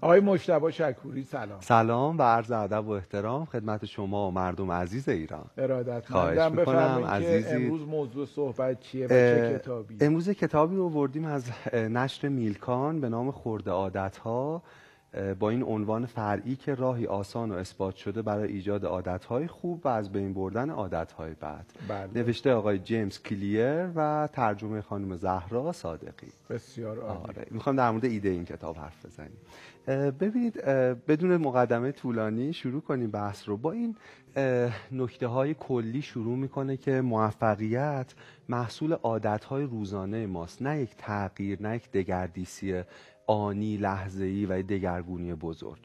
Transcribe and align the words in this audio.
آقای 0.00 0.20
مشتبه 0.20 0.70
شکوری 0.70 1.24
سلام. 1.24 1.60
سلام 1.60 2.18
و 2.18 2.22
عرض 2.22 2.50
ادب 2.50 2.86
و 2.86 2.90
احترام 2.90 3.44
خدمت 3.44 3.84
شما 3.84 4.28
و 4.28 4.30
مردم 4.30 4.72
عزیز 4.72 5.08
ایران. 5.08 5.44
ارادت 5.58 6.10
مندم 6.10 6.56
بفرمایید 6.56 7.06
که 7.06 7.12
عزیزی. 7.12 7.54
امروز 7.54 7.88
موضوع 7.88 8.26
صحبت 8.26 8.80
چیه 8.80 9.06
و 9.06 9.08
چه 9.08 9.58
کتابی 9.58 9.96
امروز 10.00 10.30
کتابی 10.30 10.76
رو 10.76 10.84
آوردیم 10.84 11.24
از 11.24 11.50
نشر 11.74 12.28
میلکان 12.28 13.00
به 13.00 13.08
نام 13.08 13.30
خورده 13.30 13.70
عادت 13.70 14.16
ها 14.16 14.62
با 15.38 15.50
این 15.50 15.62
عنوان 15.62 16.06
فرعی 16.06 16.56
که 16.56 16.74
راهی 16.74 17.06
آسان 17.06 17.52
و 17.52 17.54
اثبات 17.54 17.96
شده 17.96 18.22
برای 18.22 18.52
ایجاد 18.52 18.84
عادتهای 18.84 19.46
خوب 19.46 19.86
و 19.86 19.88
از 19.88 20.12
بین 20.12 20.34
بردن 20.34 20.70
عادتهای 20.70 21.34
بد. 21.34 21.64
بله. 21.88 22.10
نوشته 22.14 22.52
آقای 22.52 22.78
جیمز 22.78 23.22
کلیر 23.22 23.90
و 23.94 24.28
ترجمه 24.32 24.80
خانم 24.80 25.16
زهرا 25.16 25.72
صادقی. 25.72 26.32
بسیار 26.50 26.98
عالی. 26.98 27.22
آره. 27.22 27.46
می‌خوام 27.50 27.76
در 27.76 27.90
مورد 27.90 28.04
ایده 28.04 28.28
این 28.28 28.44
کتاب 28.44 28.76
حرف 28.76 29.06
بزنیم. 29.06 29.38
ببینید 30.10 30.64
بدون 31.08 31.36
مقدمه 31.36 31.92
طولانی 31.92 32.52
شروع 32.52 32.80
کنیم 32.80 33.10
بحث 33.10 33.48
رو. 33.48 33.56
با 33.56 33.72
این 33.72 33.96
نکته 34.92 35.26
های 35.26 35.54
کلی 35.54 36.02
شروع 36.02 36.36
می‌کنه 36.36 36.76
که 36.76 37.00
موفقیت 37.00 38.14
محصول 38.48 38.92
عادت 38.92 39.44
های 39.44 39.64
روزانه 39.64 40.26
ماست. 40.26 40.62
نه 40.62 40.80
یک 40.82 40.94
تغییر 40.98 41.62
نه 41.62 41.76
یک 41.76 41.90
دگردیسی 41.90 42.82
آنی 43.28 43.76
لحظه‌ای 43.76 44.46
و 44.46 44.62
دگرگونی 44.62 45.34
بزرگ. 45.34 45.80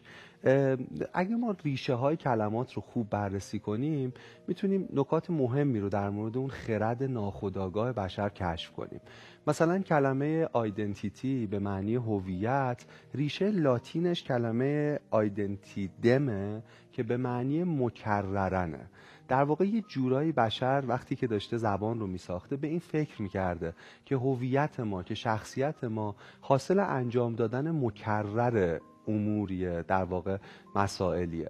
اگه 1.13 1.35
ما 1.35 1.55
ریشه 1.63 1.93
های 1.93 2.15
کلمات 2.15 2.73
رو 2.73 2.81
خوب 2.81 3.09
بررسی 3.09 3.59
کنیم 3.59 4.13
می‌تونیم 4.47 4.89
نکات 4.93 5.29
مهمی 5.29 5.79
رو 5.79 5.89
در 5.89 6.09
مورد 6.09 6.37
اون 6.37 6.49
خرد 6.49 7.03
ناخودآگاه 7.03 7.93
بشر 7.93 8.29
کشف 8.29 8.71
کنیم. 8.71 9.01
مثلا 9.47 9.79
کلمه 9.79 10.47
آیدنتیتی 10.53 11.47
به 11.47 11.59
معنی 11.59 11.95
هویت 11.95 12.85
ریشه 13.13 13.51
لاتینش 13.51 14.23
کلمه 14.23 14.99
آیدنتیدمه 15.11 16.63
که 16.91 17.03
به 17.03 17.17
معنی 17.17 17.63
مکررنه. 17.63 18.89
در 19.27 19.43
واقع 19.43 19.65
یه 19.65 19.81
جورایی 19.81 20.31
بشر 20.31 20.83
وقتی 20.87 21.15
که 21.15 21.27
داشته 21.27 21.57
زبان 21.57 21.99
رو 21.99 22.07
میساخته 22.07 22.55
به 22.55 22.67
این 22.67 22.79
فکر 22.79 23.21
می‌کرده 23.21 23.73
که 24.05 24.15
هویت 24.15 24.79
ما 24.79 25.03
که 25.03 25.15
شخصیت 25.15 25.83
ما 25.83 26.15
حاصل 26.41 26.79
انجام 26.79 27.35
دادن 27.35 27.71
مکرر 27.71 28.79
اموریه 29.07 29.83
در 29.87 30.03
واقع 30.03 30.37
مسائلیه. 30.75 31.49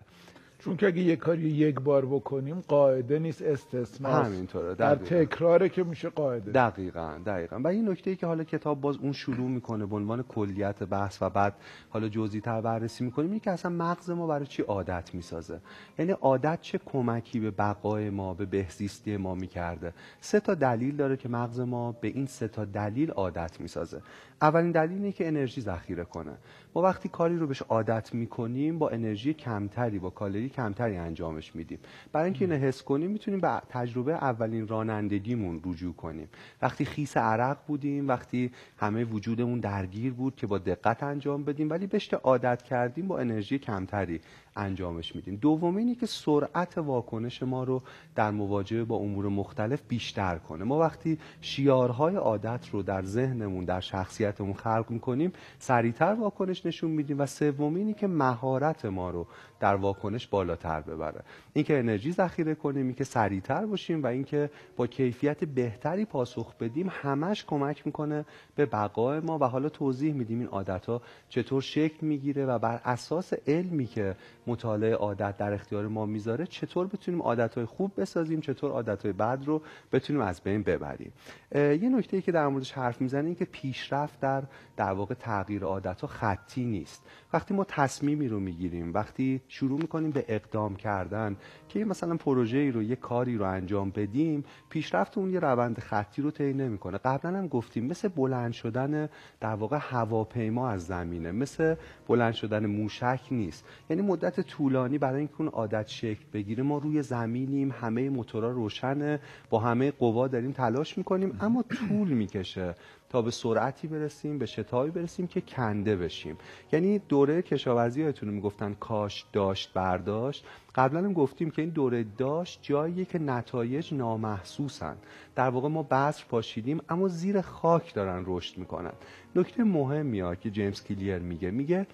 چون 0.59 0.78
که 0.78 0.88
اگه 0.88 1.02
یه 1.02 1.16
کاری 1.16 1.42
یک 1.42 1.80
بار 1.80 2.06
بکنیم 2.06 2.60
قاعده 2.68 3.20
نیست 3.20 3.42
استثناست 3.42 4.26
همینطوره 4.26 4.76
در. 4.76 4.95
تکراره 4.95 5.70
که 5.70 5.84
میشه 5.84 6.10
قاعده. 6.10 6.52
دقیقا 6.52 7.20
دقیقا. 7.26 7.60
و 7.64 7.68
این 7.68 7.90
نکته 7.90 8.10
ای 8.10 8.16
که 8.16 8.26
حالا 8.26 8.44
کتاب 8.44 8.82
باز 8.82 8.98
اون 8.98 9.12
شروع 9.12 9.50
می‌کنه 9.50 9.86
به 9.86 9.95
عنوان 9.95 10.23
کلیت 10.23 10.84
بحث 10.84 11.18
و 11.22 11.30
بعد 11.30 11.56
حالا 11.90 12.08
جزئی 12.10 12.42
تر 12.42 12.62
بررسی 12.62 13.04
می‌کنیم 13.04 13.30
اینه 13.30 13.40
که 13.40 13.52
اصلا 13.52 13.72
مغز 13.72 14.10
ما 14.10 14.28
برای 14.28 14.45
چی 14.45 14.62
عادت 14.62 15.16
می‌سازه؟ 15.16 15.60
یعنی 16.00 16.12
عادت 16.12 16.62
چه 16.62 16.80
کمکی 16.86 17.40
به 17.40 17.52
بقای 17.52 18.10
ما 18.10 18.34
به 18.34 18.45
بهزیستی 18.45 19.17
ما 19.17 19.36
می‌کرده؟ 19.36 19.94
سه 20.22 20.40
تا 20.40 20.54
دلیل 20.54 20.95
داره 20.95 21.17
که 21.17 21.30
مغز 21.30 21.60
ما 21.60 21.92
به 21.92 22.08
این 22.08 22.26
سه 22.26 22.48
تا 22.48 22.66
دلیل 22.66 23.12
عادت 23.12 23.62
می‌سازه. 23.62 24.02
اولین 24.44 24.72
دلیل 24.72 24.97
اینه 24.97 25.11
که 25.11 25.27
انرژی 25.27 25.61
ذخیره 25.61 26.03
کنه. 26.03 26.38
ما 26.75 26.81
وقتی 26.81 27.09
کاری 27.09 27.38
رو 27.38 27.47
بهش 27.47 27.61
عادت 27.61 28.13
می‌کنیم 28.13 28.80
با 28.80 28.89
انرژی 28.89 29.33
کمتری 29.33 29.99
با 29.99 30.09
کالری 30.09 30.49
کمتری 30.49 30.97
انجامش 30.97 31.55
میدیم. 31.55 31.80
برای 32.11 32.25
اینکه 32.25 32.45
اینو 32.45 32.58
حس 32.58 32.83
کنیم 32.83 33.11
می‌تونیم 33.11 33.39
به 33.39 33.61
تجربه 33.69 34.14
اولین 34.14 34.67
رانندگیمون 34.67 35.61
رجوع 35.66 35.94
کنیم. 35.94 36.30
وقتی 36.61 36.86
خیس 36.86 37.17
عرق 37.17 37.58
بودیم 37.67 38.08
وقتی 38.08 38.52
همه 38.77 39.03
وجودمون 39.03 39.59
درگیر 39.59 40.14
بود 40.14 40.36
که 40.36 40.47
با 40.47 40.58
دقت 40.58 41.03
انجام 41.03 41.44
بدیم 41.44 41.69
ولی 41.69 41.88
بهش 41.88 42.14
عادت 42.14 42.61
کردیم 42.61 43.08
با 43.08 43.19
انرژی 43.19 43.59
کمتری. 43.59 44.21
انجامش 44.56 45.16
میدیم. 45.16 45.36
دوم 45.36 45.76
اینه 45.76 45.96
که 45.96 46.06
سرعت 46.06 46.78
واکنش 46.78 47.44
ما 47.44 47.64
رو 47.64 47.82
در 48.16 48.32
مواجهه 48.32 48.84
با 48.84 48.95
امور 48.95 49.28
مختلف 49.28 49.82
بیشتر 49.88 50.38
کنه. 50.38 50.64
ما 50.64 50.80
وقتی 50.80 51.17
شیارهای 51.42 52.16
عادت 52.16 52.70
رو 52.72 52.83
در 52.83 53.04
ذهنمون 53.04 53.66
در 53.66 53.80
شخصیتمون 53.80 54.54
خلق 54.54 54.86
می‌کنیم 54.89 55.33
سریعتر 55.60 56.14
واکنش 56.14 56.66
نشون 56.66 56.92
میدیم 56.92 57.20
و 57.20 57.26
سوم 57.26 57.76
اینه 57.76 57.94
که 57.94 58.08
مهارت 58.08 58.86
ما 58.86 59.10
رو 59.10 59.27
در 59.64 59.76
واکنش 59.76 60.28
بالاتر 60.28 60.82
ببره. 60.82 61.24
اینکه 61.54 61.80
انرژی 61.80 62.12
ذخیره 62.12 62.56
کنیم 62.56 62.86
اینکه 62.86 63.04
سریعتر 63.04 63.66
باشیم 63.66 64.04
و 64.04 64.08
اینکه 64.08 64.50
با 64.76 64.88
کیفیت 64.88 65.44
بهتری 65.44 66.06
پاسخ 66.06 66.56
بدیم 66.56 66.88
همش 66.92 67.46
کمک 67.46 67.86
می‌کنه 67.86 68.26
به 68.56 68.66
بقای 68.66 69.20
ما 69.20 69.38
و 69.40 69.44
حالا 69.44 69.70
توضیح 69.70 70.14
میدیم 70.14 70.40
این 70.40 70.48
عادت 70.48 70.86
ها 70.86 71.02
چطور 71.30 71.62
شکل 71.62 72.08
می‌گیره 72.08 72.46
و 72.46 72.60
بر 72.60 72.82
اساس 72.86 73.34
علمی 73.48 73.86
که 73.86 74.16
مطالعه 74.48 74.96
عادت 74.96 75.38
در 75.38 75.54
اختیار 75.54 75.88
ما 75.88 76.06
می‌ذاره 76.06 76.45
چطور 76.45 76.88
بتونیم 76.88 77.22
عادت 77.22 77.56
های 77.56 77.66
خوب 77.66 77.92
بسازیم 77.98 78.42
چطور 78.42 78.72
عادت 78.72 79.04
های 79.04 79.14
بد 79.14 79.44
رو 79.45 79.62
بتونیم 79.92 80.22
از 80.22 80.42
بین 80.42 80.64
ببریم. 80.64 81.14
یه 81.56 81.90
نکته 81.90 82.18
ای 82.18 82.22
که 82.22 82.32
در 82.32 82.48
موردش 82.48 82.72
حرف 82.72 83.02
می‌زنه 83.02 83.26
این 83.26 83.36
که 83.36 83.45
پیشرفت 83.45 84.20
در 84.20 84.44
در 84.78 84.92
واقع 84.92 85.16
تغییر 85.16 85.64
عادت 85.64 86.02
ها 86.02 86.08
خطی 86.08 86.66
نیست. 86.66 87.04
وقتی 87.34 87.54
ما 87.54 87.64
تصمیمی 87.64 88.28
رو 88.28 88.40
می‌گیریم 88.40 88.94
وقتی 88.94 89.42
شروع 89.53 89.81
می‌کنیم 89.81 90.11
به 90.11 90.25
اقدام 90.27 90.75
کردن 90.75 91.36
که 91.69 91.86
مثلا 91.86 92.15
پروژه 92.15 92.58
ای 92.58 92.71
رو 92.71 92.83
یه 92.83 92.95
کاری 92.95 93.37
رو 93.37 93.45
انجام 93.45 93.89
بدیم 93.89 94.43
پیشرفت 94.69 95.17
اون 95.17 95.30
یه 95.30 95.39
روند 95.39 95.80
خطی 95.80 96.21
رو 96.21 96.31
طی 96.31 96.53
نمی‌کنه. 96.53 96.97
قبلا 96.97 97.37
هم 97.37 97.47
گفتیم 97.47 97.86
مثل 97.86 98.08
بلند 98.08 98.52
شدن 98.52 99.09
در 99.39 99.55
واقع 99.55 99.77
هواپیما 99.81 100.69
از 100.69 100.86
زمینه 100.86 101.31
مثل 101.31 101.75
بلند 102.08 102.33
شدن 102.33 102.65
موشک 102.65 103.21
نیست. 103.31 103.65
یعنی 103.89 104.02
مدت 104.02 104.39
طولانی 104.41 104.97
برای 104.97 105.19
اینکه 105.19 105.33
اون 105.39 105.47
عادت 105.47 105.87
شکل 105.87 106.23
بگیره 106.33 106.64
ما 106.64 106.77
روی 106.77 107.02
زمینیم 107.02 107.71
همه 107.71 108.09
موتورها 108.09 108.49
روشنه 108.49 109.20
با 109.49 109.59
همه 109.59 109.91
قوا 109.91 110.27
داریم 110.27 110.52
تلاش 110.52 110.97
می‌کنیم 110.97 111.37
اما 111.41 111.64
طول 111.64 112.08
می‌کشه. 112.08 112.75
تا 113.14 113.22
به 113.22 113.32
سرعتی 113.32 113.88
برسیم 113.88 114.38
به 114.38 114.46
شتابی 114.46 114.92
برسیم 114.92 115.28
که 115.28 115.42
کنده 115.42 115.96
بشیم. 115.96 116.38
یعنی 116.72 117.00
دوره 117.00 117.42
کشاورزی 117.42 118.04
هایتون 118.04 118.30
می‌گفتن 118.30 118.74
کاش 118.74 119.26
داشت 119.34 119.74
برداشت. 119.74 120.46
قبلا 120.76 121.00
هم 121.00 121.14
گفتیم 121.14 121.52
که 121.52 121.62
این 121.62 121.72
دوره 121.72 122.06
داشت 122.18 122.60
جاییه 122.62 123.06
که 123.06 123.20
نتایج 123.20 123.94
نامحسوسن. 123.94 124.98
در 125.36 125.50
واقع 125.50 125.68
ما 125.70 125.84
بذر 125.84 126.24
پاشیدیم 126.30 126.82
اما 126.90 127.08
زیر 127.08 127.42
خاک 127.42 127.94
دارن 127.94 128.24
رشد 128.28 128.57
می‌کنن. 128.57 128.94
نکته 129.36 129.63
مهمی 129.63 130.19
ها 130.19 130.36
که 130.36 130.50
جیمز 130.51 130.84
کلیر 130.84 131.18
میگه 131.18 131.51
میگه 131.51 131.88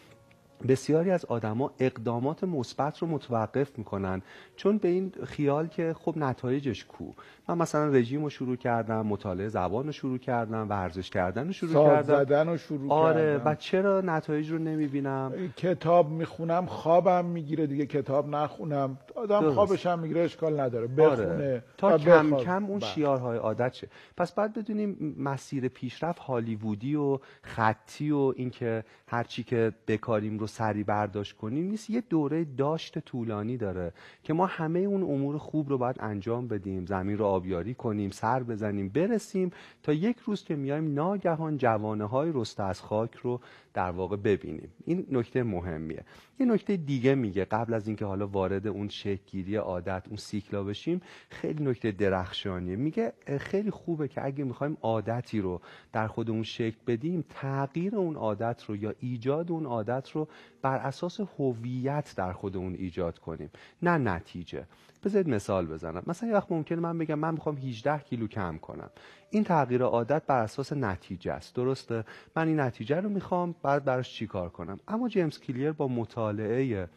بسیاری 0.67 1.11
از 1.11 1.25
آدما 1.25 1.71
اقدامات 1.79 2.43
مثبت 2.43 2.97
رو 2.97 3.07
متوقف 3.07 3.77
می‌کنن 3.77 4.21
چون 4.55 4.77
به 4.77 4.87
این 4.87 5.11
خیال 5.25 5.67
که 5.67 5.95
خب 5.99 6.13
نتایجش 6.17 6.85
کو 6.85 7.05
من 7.49 7.57
مثلا 7.57 7.87
رژیم 7.87 8.23
رو 8.23 8.29
شروع 8.29 8.55
کردم 8.55 9.05
مطالعه 9.05 9.47
زبان 9.47 9.85
رو 9.85 9.91
شروع 9.91 10.17
کردم 10.17 10.69
ورزش 10.69 11.09
کردن 11.09 11.47
رو 11.47 11.53
شروع 11.53 11.85
کردم 11.85 12.01
زدن 12.01 12.47
رو 12.47 12.57
شروع 12.57 12.91
آره 12.91 13.37
کردم 13.37 13.51
و 13.51 13.55
چرا 13.55 14.01
نتایج 14.01 14.51
رو 14.51 14.57
نمی‌بینم 14.57 15.33
کتاب 15.57 16.09
می‌خونم 16.09 16.65
خوابم 16.65 17.25
می‌گیره 17.25 17.67
دیگه 17.67 17.85
کتاب 17.85 18.29
نخونم 18.29 18.97
آدم 19.15 19.41
درست. 19.41 19.55
خوابش 19.55 19.85
هم 19.85 19.99
می‌گیره 19.99 20.21
اشکال 20.21 20.59
نداره 20.59 20.87
بخونه 20.87 21.27
آره. 21.27 21.63
تا 21.77 21.97
کم. 21.97 22.37
کم 22.37 22.65
اون 22.65 22.79
بله. 22.79 22.89
شیارهای 22.89 23.37
عادت 23.37 23.73
شه 23.73 23.87
پس 24.17 24.33
بعد 24.33 24.53
بدونیم 24.53 25.15
مسیر 25.19 25.67
پیشرفت 25.67 26.19
هالیوودی 26.19 26.95
و 26.95 27.19
خطی 27.41 28.11
و 28.11 28.33
اینکه 28.35 28.83
هر 29.07 29.23
چی 29.23 29.43
که 29.43 29.73
بکاریم 29.87 30.39
رو 30.39 30.47
سری 30.49 30.83
برداشت 30.83 31.37
کنیم 31.37 31.65
نیست 31.69 31.89
یه 31.89 32.01
دوره 32.01 32.45
داشت 32.45 32.99
طولانی 32.99 33.57
داره 33.57 33.93
که 34.23 34.33
ما 34.33 34.45
همه 34.45 34.79
اون 34.79 35.03
امور 35.03 35.37
خوب 35.37 35.69
رو 35.69 35.77
باید 35.77 35.95
انجام 35.99 36.47
بدیم 36.47 36.85
زمین 36.85 37.17
رو 37.17 37.25
آبیاری 37.25 37.73
کنیم 37.73 38.09
سر 38.11 38.43
بزنیم 38.43 38.89
برسیم 38.89 39.51
تا 39.83 39.93
یک 39.93 40.17
روز 40.17 40.43
که 40.43 40.55
میایم 40.55 40.93
ناگهان 40.93 41.57
جوانه 41.57 42.05
های 42.05 42.31
رسته 42.33 42.63
از 42.63 42.81
خاک 42.81 43.15
رو 43.15 43.39
در 43.73 43.91
واقع 43.91 44.15
ببینیم. 44.15 44.73
این 44.85 45.07
نکته 45.11 45.43
مهمیه. 45.43 46.03
یه 46.39 46.45
نکته 46.45 46.77
دیگه 46.77 47.15
میگه 47.15 47.45
قبل 47.45 47.73
از 47.73 47.87
اینکه 47.87 48.05
حالا 48.05 48.27
وارد 48.27 48.67
اون 48.67 48.89
شکلگیری 48.89 49.55
عادت 49.55 50.03
اون 50.07 50.17
سیکلا 50.17 50.63
بشیم 50.63 51.01
خیلی 51.29 51.63
نکته 51.63 51.91
درخشانیه. 51.91 52.75
میگه 52.75 53.13
خیلی 53.39 53.71
خوبه 53.71 54.07
که 54.07 54.25
اگه 54.25 54.43
می‌خوایم 54.43 54.77
عادتی 54.81 55.41
رو 55.41 55.61
در 55.93 56.07
خودمون 56.07 56.43
شکل 56.43 56.77
بدیم 56.87 57.25
تغییر 57.29 57.95
اون 57.95 58.15
عادت 58.15 58.63
رو 58.67 58.75
یا 58.75 58.93
ایجاد 58.99 59.51
اون 59.51 59.65
عادت 59.65 60.11
رو 60.11 60.27
بر 60.61 60.77
اساس 60.77 61.19
هویت 61.19 62.13
در 62.17 62.33
خودمون 62.33 62.73
ایجاد 62.73 63.19
کنیم 63.19 63.49
نه 63.81 63.97
نتیجه. 63.97 64.65
بذارید 65.03 65.29
مثال 65.29 65.65
بزنم. 65.65 66.03
مثلا 66.07 66.29
یه 66.29 66.35
وقت 66.35 66.51
ممکنه 66.51 66.79
من 66.79 66.97
بگم 66.97 67.19
من 67.19 67.33
می‌خوام 67.33 67.57
18 67.57 67.97
کیلو 67.97 68.27
کم 68.27 68.57
کنم. 68.57 68.89
این 69.29 69.43
تغییر 69.43 69.83
عادت 69.83 70.23
بر 70.27 70.41
اساس 70.41 70.73
نتیجه 70.73 71.31
است. 71.31 71.55
درسته؟ 71.55 72.03
من 72.35 72.47
این 72.47 72.59
نتیجه 72.59 73.01
رو 73.01 73.09
می‌خوام 73.09 73.55
بعد 73.63 73.85
براش 73.85 74.13
چیکار 74.13 74.49
کنم؟ 74.49 74.79
اما 74.87 75.09
جیمز 75.09 75.39
کلیر 75.39 75.71
با 75.71 75.87
مطالعه 75.87 76.89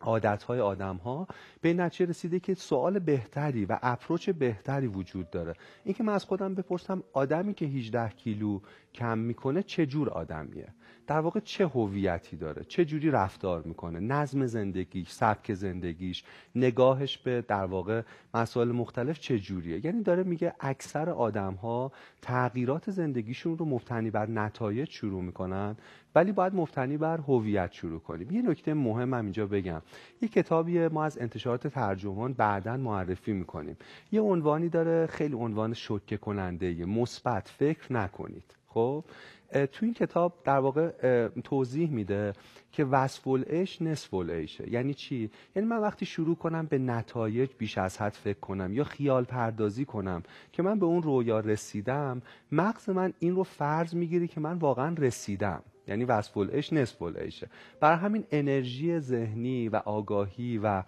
عادتهای 0.00 0.60
آدم 0.60 0.96
ها 0.96 1.26
به 1.60 1.74
نتیجه 1.74 2.10
رسیده 2.10 2.40
که 2.40 2.54
سوال 2.54 2.98
بهتری 2.98 3.64
و 3.64 3.78
اپروچ 3.82 4.30
بهتری 4.30 4.86
وجود 4.86 5.30
داره. 5.30 5.54
اینکه 5.84 6.04
من 6.04 6.12
از 6.12 6.24
خودم 6.24 6.54
بپرسم 6.54 7.02
آدمی 7.12 7.54
که 7.54 7.66
18 7.66 8.08
کیلو 8.08 8.60
کم 8.94 9.18
می‌کنه 9.18 9.62
چه 9.62 9.86
جور 9.86 10.10
آدمیه؟ 10.10 10.68
در 11.06 11.20
واقع 11.20 11.40
چه 11.40 11.66
هویتی 11.66 12.36
داره؟ 12.36 12.64
چه 12.68 12.84
جوری 12.84 13.10
رفتار 13.10 13.62
می‌کنه؟ 13.62 14.00
نظم 14.00 14.46
زندگیش 14.46 15.10
سبک 15.10 15.54
زندگیش 15.54 16.24
نگاهش 16.54 17.18
به 17.18 17.44
در 17.48 17.64
واقع 17.64 18.02
مسائل 18.34 18.68
مختلف 18.72 19.18
چه 19.20 19.38
جوریه؟ 19.38 19.86
یعنی 19.86 20.02
داره 20.02 20.22
میگه 20.22 20.54
اکثر 20.60 21.10
آدم 21.10 21.54
ها 21.54 21.92
تغییرات 22.22 22.90
زندگیشون 22.90 23.58
رو 23.58 23.64
مبتنی 23.64 24.10
بر 24.10 24.30
نتایج 24.30 24.90
شروع 24.90 25.22
می‌کنن 25.22 25.76
ولی 26.14 26.32
باید 26.32 26.54
مبتنی 26.54 26.96
بر 26.96 27.18
هویت 27.18 27.72
شروع 27.72 28.00
کنیم. 28.00 28.30
یه 28.30 28.42
نکته 28.42 28.74
مهم 28.74 29.14
هم 29.14 29.24
اینجا 29.24 29.46
بگم. 29.46 29.82
یه 30.22 30.28
کتابی 30.28 30.88
ما 30.88 31.04
از 31.04 31.18
انتشارات 31.18 31.66
ترجمان 31.66 32.32
بعدا 32.32 32.76
معرفی 32.76 33.32
می‌کنیم. 33.32 33.76
یه 34.12 34.20
عنوانی 34.20 34.68
داره 34.68 35.06
خیلی 35.06 35.34
عنوان 35.34 35.74
شوکه 35.74 36.16
کننده 36.16 36.84
مثبت 36.84 37.48
فکر 37.48 37.92
نکنید. 37.92 38.56
خب؟ 38.68 39.04
تو 39.52 39.84
این 39.84 39.94
کتاب 39.94 40.32
در 40.44 40.58
واقع 40.58 40.90
توضیح 41.44 41.90
میده 41.90 42.32
که 42.72 42.84
وصف 42.84 43.28
العش 43.28 43.82
نصف 43.82 44.14
العیشه 44.14 44.72
یعنی 44.72 44.94
چی؟ 44.94 45.30
یعنی 45.56 45.68
من 45.68 45.78
وقتی 45.78 46.06
شروع 46.06 46.36
کنم 46.36 46.66
به 46.66 46.78
نتایج 46.78 47.50
بیش 47.58 47.78
از 47.78 47.98
حد 47.98 48.12
فکر 48.12 48.40
کنم 48.40 48.72
یا 48.72 48.84
خیال 48.84 49.24
پردازی 49.24 49.84
کنم 49.84 50.22
که 50.52 50.62
من 50.62 50.78
به 50.78 50.86
اون 50.86 51.02
رویا 51.02 51.40
رسیدم 51.40 52.22
مغز 52.52 52.90
من 52.90 53.12
این 53.18 53.36
رو 53.36 53.42
فرض 53.42 53.94
می‌گیره 53.94 54.26
که 54.26 54.40
من 54.40 54.58
واقعا 54.58 54.94
رسیدم. 54.98 55.62
یعنی 55.88 56.04
وصف 56.04 56.36
العش 56.36 56.72
نصف 56.72 57.02
العیشه 57.02 57.48
برای 57.80 57.98
همین 57.98 58.24
انرژی 58.30 59.00
ذهنی 59.00 59.68
و 59.68 59.76
آگاهی 59.76 60.58
و 60.58 60.82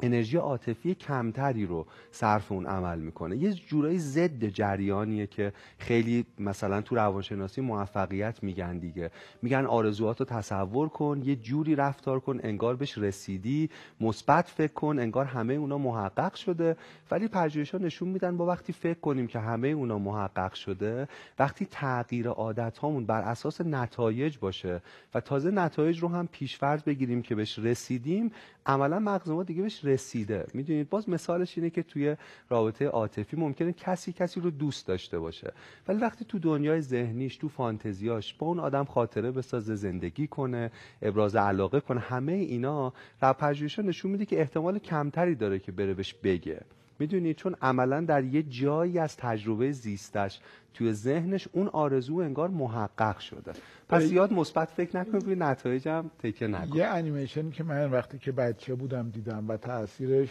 انرژی 0.00 0.36
عاطفی 0.36 0.94
کمتری 0.94 1.66
رو 1.66 1.86
صرف 2.10 2.52
اون 2.52 2.66
عمل 2.66 2.98
می‌کنه. 2.98 3.36
یه 3.36 3.52
جورایی 3.52 3.98
ضد 3.98 4.44
جریانیه 4.44 5.26
که 5.26 5.52
خیلی 5.78 6.24
مثلا 6.38 6.80
تو 6.80 6.94
روانشناسی 6.94 7.60
موفقیت 7.60 8.42
میگن 8.42 8.78
دیگه. 8.78 9.10
میگن 9.42 9.66
آرزوهاتو 9.66 10.24
تصور 10.24 10.88
کن 10.88 11.22
یه 11.24 11.36
جوری 11.36 11.74
رفتار 11.74 12.20
کن 12.20 12.40
انگار 12.42 12.76
بهش 12.76 12.98
رسیدی 12.98 13.70
مثبت 14.00 14.48
فکر 14.48 14.72
کن 14.72 14.98
انگار 14.98 15.24
همه 15.24 15.54
اونا 15.54 15.78
محقق 15.78 16.34
شده. 16.34 16.76
ولی 17.10 17.28
پژوهش‌ها 17.28 17.78
نشون 17.78 18.08
میدن 18.08 18.36
با 18.36 18.46
وقتی 18.46 18.72
فکر 18.72 19.00
کنیم 19.00 19.26
که 19.26 19.38
همه 19.38 19.68
اونا 19.68 19.98
محقق 19.98 20.54
شده 20.54 21.08
وقتی 21.38 21.66
تغییر 21.70 22.28
عادت 22.28 22.78
هامون 22.78 23.06
بر 23.06 23.20
اساس 23.20 23.60
نتایج 23.60 24.38
باشه 24.38 24.82
و 25.14 25.20
تازه 25.20 25.50
نتایج 25.50 25.98
رو 25.98 26.08
هم 26.08 26.26
پیشفرض 26.26 26.82
بگیریم 26.82 27.22
که 27.22 27.34
بهش 27.34 27.58
رسیدیم 27.58 28.32
عملا 28.66 28.98
مغز 28.98 29.30
ما 29.30 29.42
دیگه 29.42 29.62
بهش 29.62 29.84
رسیده. 29.88 30.46
می‌دونید؟ 30.54 30.88
باز 30.88 31.08
مثالش 31.08 31.58
اینه 31.58 31.70
که 31.70 31.82
توی 31.82 32.16
رابطه 32.50 32.86
عاطفی 32.86 33.36
ممکنه 33.36 33.72
کسی 33.72 34.12
کسی 34.12 34.40
رو 34.40 34.50
دوست 34.50 34.86
داشته 34.86 35.18
باشه. 35.18 35.52
ولی 35.88 35.98
وقتی 35.98 36.24
تو 36.24 36.38
دنیای 36.38 36.80
ذهنیش 36.80 37.36
تو 37.36 37.48
فانتزیاش 37.48 38.34
با 38.34 38.46
اون 38.46 38.58
آدم 38.58 38.84
خاطره 38.84 39.30
بسازه 39.30 39.74
زندگی 39.74 40.26
کنه 40.26 40.70
ابراز 41.02 41.36
علاقه 41.36 41.80
کنه 41.80 42.00
همه 42.00 42.32
اینا 42.32 42.92
پژوهش‌ها 43.20 43.84
نشون 43.84 44.10
میده 44.10 44.24
که 44.24 44.40
احتمال 44.40 44.78
کمتری 44.78 45.34
داره 45.34 45.58
که 45.58 45.72
بره 45.72 45.94
بهش 45.94 46.14
بگه. 46.14 46.60
می‌دونید 46.98 47.36
چون 47.36 47.56
عملا 47.62 48.00
در 48.00 48.24
یه 48.24 48.42
جایی 48.42 48.98
از 48.98 49.16
تجربه 49.16 49.72
زیستش 49.72 50.40
توی 50.74 50.92
ذهنش 50.92 51.48
اون 51.52 51.68
آرزو 51.68 52.16
انگار 52.16 52.48
محقق 52.48 53.18
شده. 53.18 53.52
پس 53.88 54.02
زیاد 54.02 54.32
مثبت 54.32 54.70
فکر 54.70 54.96
نکنید 54.96 55.24
روی 55.24 55.34
نتایجم 55.34 56.10
تکه 56.18 56.46
نکن. 56.46 56.76
یه 56.76 56.84
انیمیشنی 56.84 57.50
که 57.50 57.64
من 57.64 57.90
وقتی 57.90 58.18
که 58.18 58.32
بچه 58.32 58.74
بودم 58.74 59.10
دیدم 59.10 59.48
و 59.48 59.56
تاثیرش 59.56 60.30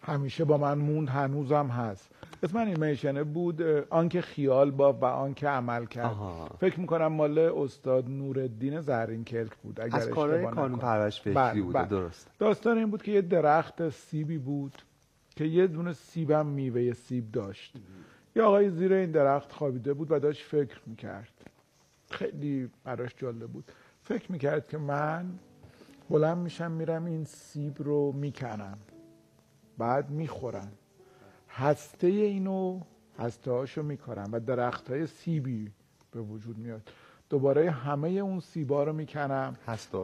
همیشه 0.00 0.44
با 0.44 0.58
من 0.58 0.78
موند 0.78 1.08
هنوزم 1.08 1.66
هست. 1.66 2.10
اسم 2.42 2.56
انیمیشنه 2.58 3.24
بود 3.24 3.62
آنکه 3.90 4.20
خیال 4.20 4.70
با 4.70 4.92
و 4.92 5.04
آنکه 5.04 5.48
عمل 5.48 5.86
کرد. 5.86 6.04
آها. 6.04 6.50
فکر 6.60 6.80
می‌کنم 6.80 7.06
مال 7.06 7.38
استاد 7.38 8.08
نورالدین 8.08 8.80
زرین 8.80 9.24
کلک 9.24 9.56
بود 9.62 9.80
اگر 9.80 9.96
از 9.96 10.08
کارهای 10.08 10.46
کانون. 10.46 10.78
پرورش 10.78 11.20
فکری 11.20 11.34
بله، 11.34 11.62
بوده 11.62 11.78
بله. 11.78 11.88
درست 11.88 12.30
داستان 12.38 12.78
این 12.78 12.90
بود 12.90 13.02
که 13.02 13.12
یه 13.12 13.22
درخت 13.22 13.88
سیبی 13.88 14.38
بود. 14.38 14.82
که 15.36 15.44
یه 15.44 15.66
دونه 15.66 15.92
سیبم 15.92 16.46
میوه 16.46 16.92
سیب 16.92 17.32
داشت. 17.32 17.76
یه 18.36 18.42
آقای 18.42 18.70
زیر 18.70 18.92
این 18.92 19.10
درخت 19.10 19.52
خوابیده 19.52 19.94
بود 19.94 20.12
و 20.12 20.18
داشت 20.18 20.42
فکر 20.42 20.80
می‌کرد. 20.86 21.50
خیلی 22.10 22.70
براش 22.84 23.14
جالب 23.16 23.50
بود. 23.50 23.72
فکر 24.02 24.32
می‌کرد 24.32 24.68
که 24.68 24.78
من 24.78 25.38
بلند 26.10 26.38
میشم 26.38 26.70
میرم 26.70 27.04
این 27.04 27.24
سیب 27.24 27.82
رو 27.82 28.12
می‌کنم. 28.12 28.78
بعد 29.78 30.10
می‌خورم. 30.10 30.72
هسته 31.50 32.06
اینو 32.06 32.80
هسته 33.18 33.50
هاشو 33.50 33.82
میکارم 33.82 34.28
و 34.32 34.40
درخت 34.40 34.90
های 34.90 35.06
سیبی 35.06 35.72
به 36.12 36.20
وجود 36.20 36.58
میاد. 36.58 36.90
دوباره 37.30 37.70
همه 37.70 38.08
اون 38.08 38.40
سیبا 38.40 38.84
رو 38.84 38.92
می‌کنم. 38.92 39.56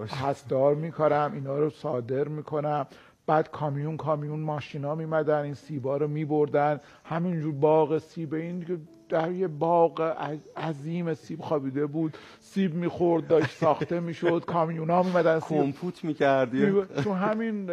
هستار 0.09 0.75
میکارم. 0.75 1.33
اینا 1.33 1.59
رو 1.59 1.71
صادر 1.71 2.29
می‌کنم. 2.29 2.87
بعد 3.27 3.51
کامیون 3.51 3.97
کامیون 3.97 4.41
ماشینا 4.41 4.95
میمدن 4.95 5.43
این 5.43 5.55
سیبا 5.55 5.97
رو 5.97 6.09
میبردن. 6.09 6.81
همینجور 7.05 7.53
باغ 7.55 7.99
سیب 7.99 8.35
این 8.35 8.65
که 8.65 8.79
در 9.09 9.33
یه 9.33 9.49
باغ 9.49 10.17
عظ- 10.19 10.59
عظیم 10.59 11.15
سیب 11.15 11.41
خوابیده 11.41 11.87
بود. 11.87 12.17
سیب 12.41 12.75
می‌خورد 12.75 13.27
داشت 13.27 13.51
ساخته 13.51 14.01
می‌شد. 14.01 14.45
کامیون 14.47 14.91
ها 14.91 15.03
میمدن 15.03 15.41
سیب 15.41 15.59
کمپوت 15.59 16.05
می‌کردی 16.05 16.67
می- 16.67 16.87
تو 17.05 17.13
همین 17.13 17.71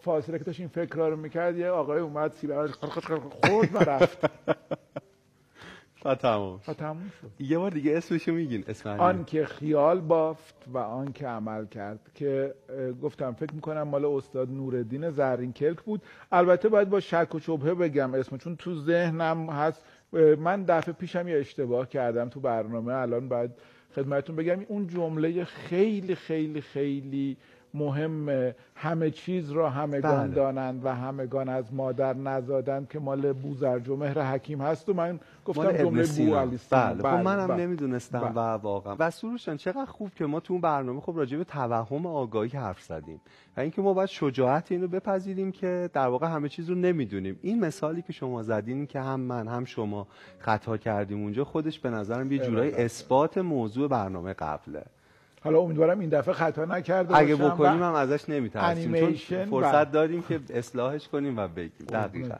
فاصله 0.00 0.38
که 0.38 0.44
داشت 0.44 0.60
این 0.60 0.68
فکر 0.68 0.96
رو 1.08 1.16
می‌کرد 1.16 1.56
یه 1.56 1.68
آقای 1.68 2.00
اومد 2.00 2.32
سیب 2.32 2.50
خورد 3.44 3.74
و 3.74 3.78
رفت 3.78 4.18
و 6.04 6.14
تمام 6.14 6.60
و 6.68 6.74
تموم 6.74 7.12
شد. 7.20 7.44
یه 7.44 7.58
بار 7.58 7.70
دیگه 7.70 7.96
اسمشو 7.96 8.32
میگین 8.32 8.64
اسم 8.68 8.88
آن. 8.88 9.24
که 9.24 9.44
خیال 9.44 10.00
بافت 10.00 10.54
و 10.72 10.78
آن 10.78 11.12
که 11.12 11.26
عمل 11.26 11.66
کرد 11.66 12.00
که 12.14 12.54
گفتم 13.02 13.32
فکر 13.32 13.54
می‌کنم 13.54 13.82
مال 13.82 14.04
استاد 14.04 14.50
نورالدین 14.50 15.10
زرین 15.10 15.52
کلک 15.52 15.80
بود. 15.80 16.02
البته 16.32 16.68
باید 16.68 16.90
با 16.90 17.00
شک 17.00 17.34
و 17.34 17.38
شبهه 17.38 17.74
بگم 17.74 18.14
اسم 18.14 18.36
چون 18.36 18.56
تو 18.56 18.74
ذهنم 18.74 19.50
هست. 19.50 19.84
من 20.38 20.64
دفعه 20.64 20.94
پیشم 20.94 21.28
یه 21.28 21.36
اشتباه 21.36 21.88
کردم 21.88 22.28
تو 22.28 22.40
برنامه 22.40 22.94
الان 22.94 23.28
باید 23.28 23.50
خدمتتون 23.94 24.36
بگم. 24.36 24.60
اون 24.68 24.86
جمله 24.86 25.44
خیلی 25.44 26.14
خیلی 26.14 26.60
خیلی 26.60 27.36
مهم 27.74 28.52
همه 28.74 29.10
چیز 29.10 29.50
را 29.50 29.70
همگان 29.70 30.26
بله. 30.26 30.34
دانند 30.34 30.84
و 30.84 30.88
همگان 30.88 31.48
از 31.48 31.74
مادر 31.74 32.14
نزادند 32.14 32.88
که 32.88 32.98
مال 32.98 33.32
بوزرج 33.32 33.88
و 33.88 33.96
مهر 33.96 34.22
حکیم 34.22 34.60
هست 34.60 34.88
و 34.88 34.94
من 34.94 35.20
گفتم 35.44 35.72
جمله 35.72 36.06
بو 36.06 36.36
علی. 36.36 36.58
بله, 36.70 36.98
خب 36.98 37.06
منم 37.06 37.46
بله. 37.46 37.66
نمی‌دونستم 37.66 38.20
بله. 38.20 38.30
و 38.30 38.38
واقعا 38.38 38.96
و 38.98 39.10
سروشان 39.10 39.56
چقدر 39.56 39.84
خوب 39.84 40.10
که 40.14 40.26
ما 40.26 40.40
تو 40.40 40.52
اون 40.52 40.60
برنامه 40.60 41.00
خب 41.00 41.12
راجع 41.16 41.38
به 41.38 41.44
توهم 41.44 42.06
آگاهی 42.06 42.58
حرف 42.58 42.82
زدیم 42.82 43.20
و 43.56 43.60
اینکه 43.60 43.82
ما 43.82 43.92
باید 43.94 44.08
شجاعت 44.08 44.72
اینو 44.72 44.88
بپذیریم 44.88 45.52
که 45.52 45.90
در 45.92 46.06
واقع 46.06 46.26
همه 46.26 46.48
چیز 46.48 46.68
رو 46.68 46.74
نمی‌دونیم 46.74 47.38
این 47.42 47.60
مثالی 47.60 48.02
که 48.02 48.12
شما 48.12 48.42
زدین 48.42 48.86
که 48.86 49.00
هم 49.00 49.20
من 49.20 49.48
هم 49.48 49.64
شما 49.64 50.06
خطا 50.38 50.76
کردیم 50.76 51.22
اونجا 51.22 51.44
خودش 51.44 51.78
به 51.78 51.90
نظرم 51.90 52.32
یه 52.32 52.38
جورایی 52.38 52.70
بله. 52.70 52.84
اثبات 52.84 53.38
موضوع 53.38 53.88
برنامه 53.88 54.32
قبله 54.32 54.82
حالا 55.44 55.58
امیدوارم 55.60 55.98
این 56.00 56.08
دفعه 56.08 56.34
خطا 56.34 56.64
نکرده 56.64 57.16
اگه 57.16 57.36
بکنیم 57.36 57.82
هم 57.82 57.94
ازش 57.94 58.28
نمیترسیم 58.28 59.16
چون 59.16 59.44
فرصت 59.44 59.74
و- 59.88 59.90
داریم 59.90 60.22
که 60.22 60.40
اصلاحش 60.50 61.08
کنیم 61.08 61.38
و 61.38 61.48
بگیم. 61.48 61.86
دقیقا. 61.88 62.34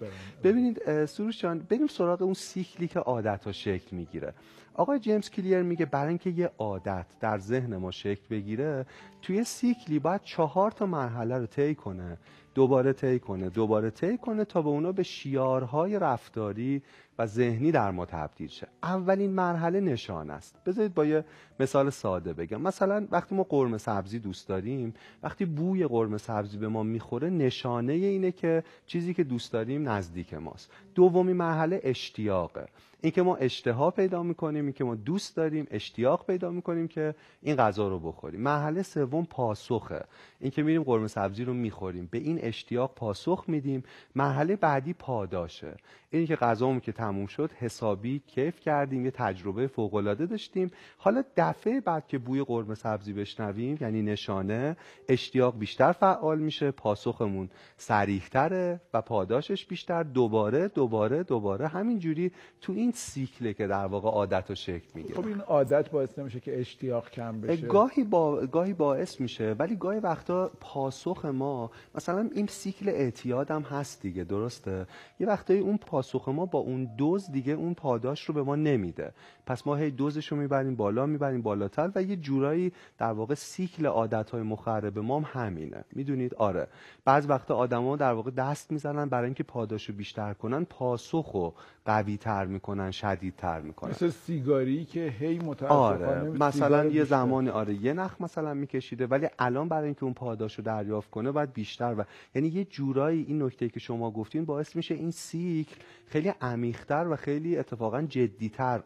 ببینید 0.45 1.05
سروش 1.07 1.41
جان 1.43 1.59
بریم 1.59 1.87
سراغ 1.87 2.23
اون 2.23 2.35
سیکلی 2.35 2.89
که 2.89 2.99
عادت 3.01 3.45
ها 3.45 3.53
شکل 3.53 3.97
می‌گیره. 3.97 4.35
آقای 4.75 4.99
جیمز 4.99 5.31
کلیر 5.31 5.63
میگه 5.63 5.87
برای 5.87 6.09
اینکه 6.09 6.31
یه 6.31 6.51
عادت 6.59 7.07
در 7.21 7.39
ذهن 7.39 7.77
ما 7.77 7.91
شکل 7.91 8.23
بگیره 8.31 8.87
توی 9.23 9.45
سیکلی 9.45 9.99
باید 9.99 10.21
چهار 10.25 10.71
تا 10.71 10.87
مرحله 10.87 11.39
رو 11.39 11.47
طی 11.47 11.75
کنه. 11.75 12.19
دوباره 12.55 12.93
طی 12.93 13.19
کنه 13.19 13.49
دوباره 13.49 13.91
طی 13.91 14.19
کنه 14.19 14.45
تا 14.45 14.63
به 14.63 14.69
اونا 14.69 14.93
به 14.93 15.03
شیارهای 15.03 15.99
رفتاری 15.99 16.83
و 17.19 17.27
ذهنی 17.27 17.73
در 17.73 17.91
ما 17.91 18.07
تبدیل 18.07 18.49
شه. 18.49 18.69
اولین 18.83 19.31
مرحله 19.31 19.81
نشان 19.81 20.31
است. 20.31 20.57
بذارید 20.67 20.95
با 20.95 21.05
یه 21.05 21.25
مثال 21.61 21.91
ساده 21.91 22.33
بگم. 22.33 22.61
مثلا 22.61 23.07
وقتی 23.11 23.35
ما 23.35 23.43
قرمه 23.43 23.79
سبزی 23.79 24.19
دوست 24.19 24.49
داریم 24.49 24.95
وقتی 25.23 25.45
بوی 25.45 25.87
قرمه 25.87 26.19
سبزی 26.19 26.59
به 26.59 26.69
ما 26.69 26.83
می‌خوره 26.83 27.31
نشانه 27.31 27.93
اینه 27.93 28.33
که 28.33 28.65
چیزی 28.87 29.15
که 29.15 29.25
دوست 29.25 29.53
داریم 29.53 29.89
نزدیک 29.89 30.35
ماست. 30.35 30.71
دومی 30.95 31.33
مرحله 31.33 31.81
اشتیاقه. 31.85 32.67
اینکه 33.01 33.23
ما 33.23 33.37
اشتها 33.37 33.91
پیدا 33.91 34.23
می‌کنیم 34.23 34.65
اینکه 34.65 34.85
ما 34.85 34.95
دوست 34.95 35.37
داریم 35.37 35.67
اشتیاق 35.71 36.27
پیدا 36.27 36.51
می‌کنیم 36.51 36.89
که 36.89 37.15
این 37.43 37.57
غذا 37.57 37.89
رو 37.89 37.99
بخوریم. 37.99 38.41
مرحله 38.41 38.83
سوم 38.83 39.25
پاسخه. 39.25 40.05
اینکه 40.41 40.63
میریم 40.63 40.83
قرمه 40.83 41.09
سبزی 41.09 41.45
رو 41.45 41.55
می‌خوریم. 41.55 42.09
به 42.11 42.19
این 42.19 42.39
اشتیاق 42.41 42.95
پاسخ 42.95 43.45
میدیم. 43.49 43.83
مرحله 44.15 44.57
بعدی 44.57 44.93
پاداشه. 44.93 45.77
اینی 46.13 46.27
که 46.27 46.37
غذامون 46.37 46.81
که 46.81 46.93
تموم 46.93 47.27
شد 47.27 47.51
حسابی 47.53 48.23
کیف 48.27 48.61
کردیم 48.61 49.05
یه 49.05 49.11
تجربه 49.11 49.67
فوق 49.67 49.95
العاده 49.95 50.27
داشتیم. 50.27 50.71
حالا 50.99 51.25
دفعه 51.37 51.81
بعد 51.81 52.07
که 52.07 52.19
بوی 52.19 52.45
قرمه 52.45 52.75
سبزی 52.75 53.13
بشنویم 53.13 53.79
یعنی 53.81 54.03
نشانه 54.03 54.77
اشتیاق 55.09 55.59
بیشتر 55.59 55.93
فعال 55.93 56.39
میشه 56.39 56.71
پاسخمون 56.71 57.49
سریحتره 57.77 58.81
و 58.95 59.01
پاداشش 59.03 59.67
بیشتر. 59.67 60.03
دوباره 60.03 60.69
دوباره 60.69 61.23
دوباره 61.23 61.69
همینجوری 61.69 62.33
تو 62.61 62.73
این 62.73 62.93
سیکله 62.93 63.55
که 63.55 63.67
در 63.67 63.87
واقع 63.87 64.09
عادت 64.09 64.49
رو 64.49 64.55
شکل 64.55 64.89
می‌گیره. 64.95 65.15
خب 65.15 65.27
این 65.27 65.41
عادت 65.41 65.91
باعث 65.91 66.19
نمیشه 66.19 66.41
که 66.41 66.61
اشتیاق 66.61 67.11
کم 67.11 67.41
بشه. 67.41 67.67
گاهی 67.67 68.05
با... 68.05 68.47
گاهی 68.47 68.73
باعث 68.73 69.21
میشه 69.21 69.57
ولی 69.59 69.77
گاهی 69.77 70.01
وقتا 70.01 70.51
پاسخ 70.61 71.25
ما 71.25 71.71
مثلا 71.95 72.31
این 72.35 72.47
سیکل 72.47 72.89
اعتیاد 72.89 73.51
هم 73.51 73.63
هست 73.63 74.03
دیگه 74.03 74.25
درسته؟ 74.25 74.87
یه 75.21 75.27
وقتایی 75.27 75.61
اون 75.61 75.77
پاسخ 75.77 76.02
ما 76.33 76.47
با 76.47 76.59
اون 76.59 76.85
دوز 76.85 77.31
دیگه 77.31 77.53
اون 77.53 77.75
پاداش 77.75 78.25
رو 78.25 78.35
به 78.35 78.43
ما 78.43 78.57
نمیده. 78.57 79.13
پس 79.47 79.67
ما 79.67 79.77
هی 79.77 79.91
دوزش 79.91 80.27
رو 80.27 80.37
می‌بریم 80.37 80.77
بالا 80.77 81.07
می‌بریم 81.07 81.43
بالاتر 81.43 81.91
و 81.95 82.03
یه 82.03 82.17
جورایی 82.17 82.73
در 82.99 83.13
واقع 83.13 83.35
سیکل 83.35 83.87
عادت 83.87 84.31
های 84.31 84.43
مخرب 84.43 84.99
ما 84.99 85.21
هم 85.21 85.47
همینه. 85.47 85.85
می‌دونید؟ 85.93 86.35
آره. 86.35 86.69
بعض 87.05 87.27
وقتا 87.29 87.55
آدما 87.57 87.97
در 87.97 88.13
واقع 88.13 88.31
دست 88.31 88.73
می‌زنن 88.73 89.09
برای 89.09 89.25
اینکه 89.25 89.43
پاداش 89.43 89.89
رو 89.89 89.95
بیشتر 89.95 90.35
کنن 90.35 90.65
پاسخ 90.65 91.31
رو 91.33 91.55
قوی 91.85 92.17
تر 92.17 92.47
می‌کنن 92.47 92.91
شدید 92.91 93.37
تر 93.37 93.61
می‌کنن. 93.61 93.91
مثل 93.91 94.09
سیگاری 94.09 94.85
که 94.85 95.15
هی 95.19 95.41
آره. 95.69 96.23
مثلا 96.23 96.85
یه 96.85 97.05
زمان 97.05 97.49
آره 97.49 97.75
یه 97.75 97.93
نخ 97.93 98.21
مثلا 98.21 98.55
میکشیده 98.55 99.07
ولی 99.07 99.29
الان 99.39 99.69
برای 99.69 99.85
اینکه 99.85 100.05
اون 100.05 100.15
پاداش 100.15 100.55
رو 100.59 100.65
دریافت 100.65 101.11
کنه 101.11 101.31
باید 101.33 101.53
بیشتر 101.53 101.95
و 101.99 102.05
یعنی 102.35 102.49
یه 102.49 102.65
جورایی 102.65 103.25
این 103.29 103.43
نکته 103.43 103.69
که 103.69 103.81
شما 103.81 104.11
گفتین 104.11 104.45
باعث 104.45 104.77
میشه 104.77 104.95
این 104.95 105.11
سیکل 105.11 105.77
خیلی 106.07 106.33
عمیقتر 106.41 107.09
و 107.11 107.17
خیلی 107.17 107.57
اتفاقا 107.57 108.03
جدیتر 108.03 108.81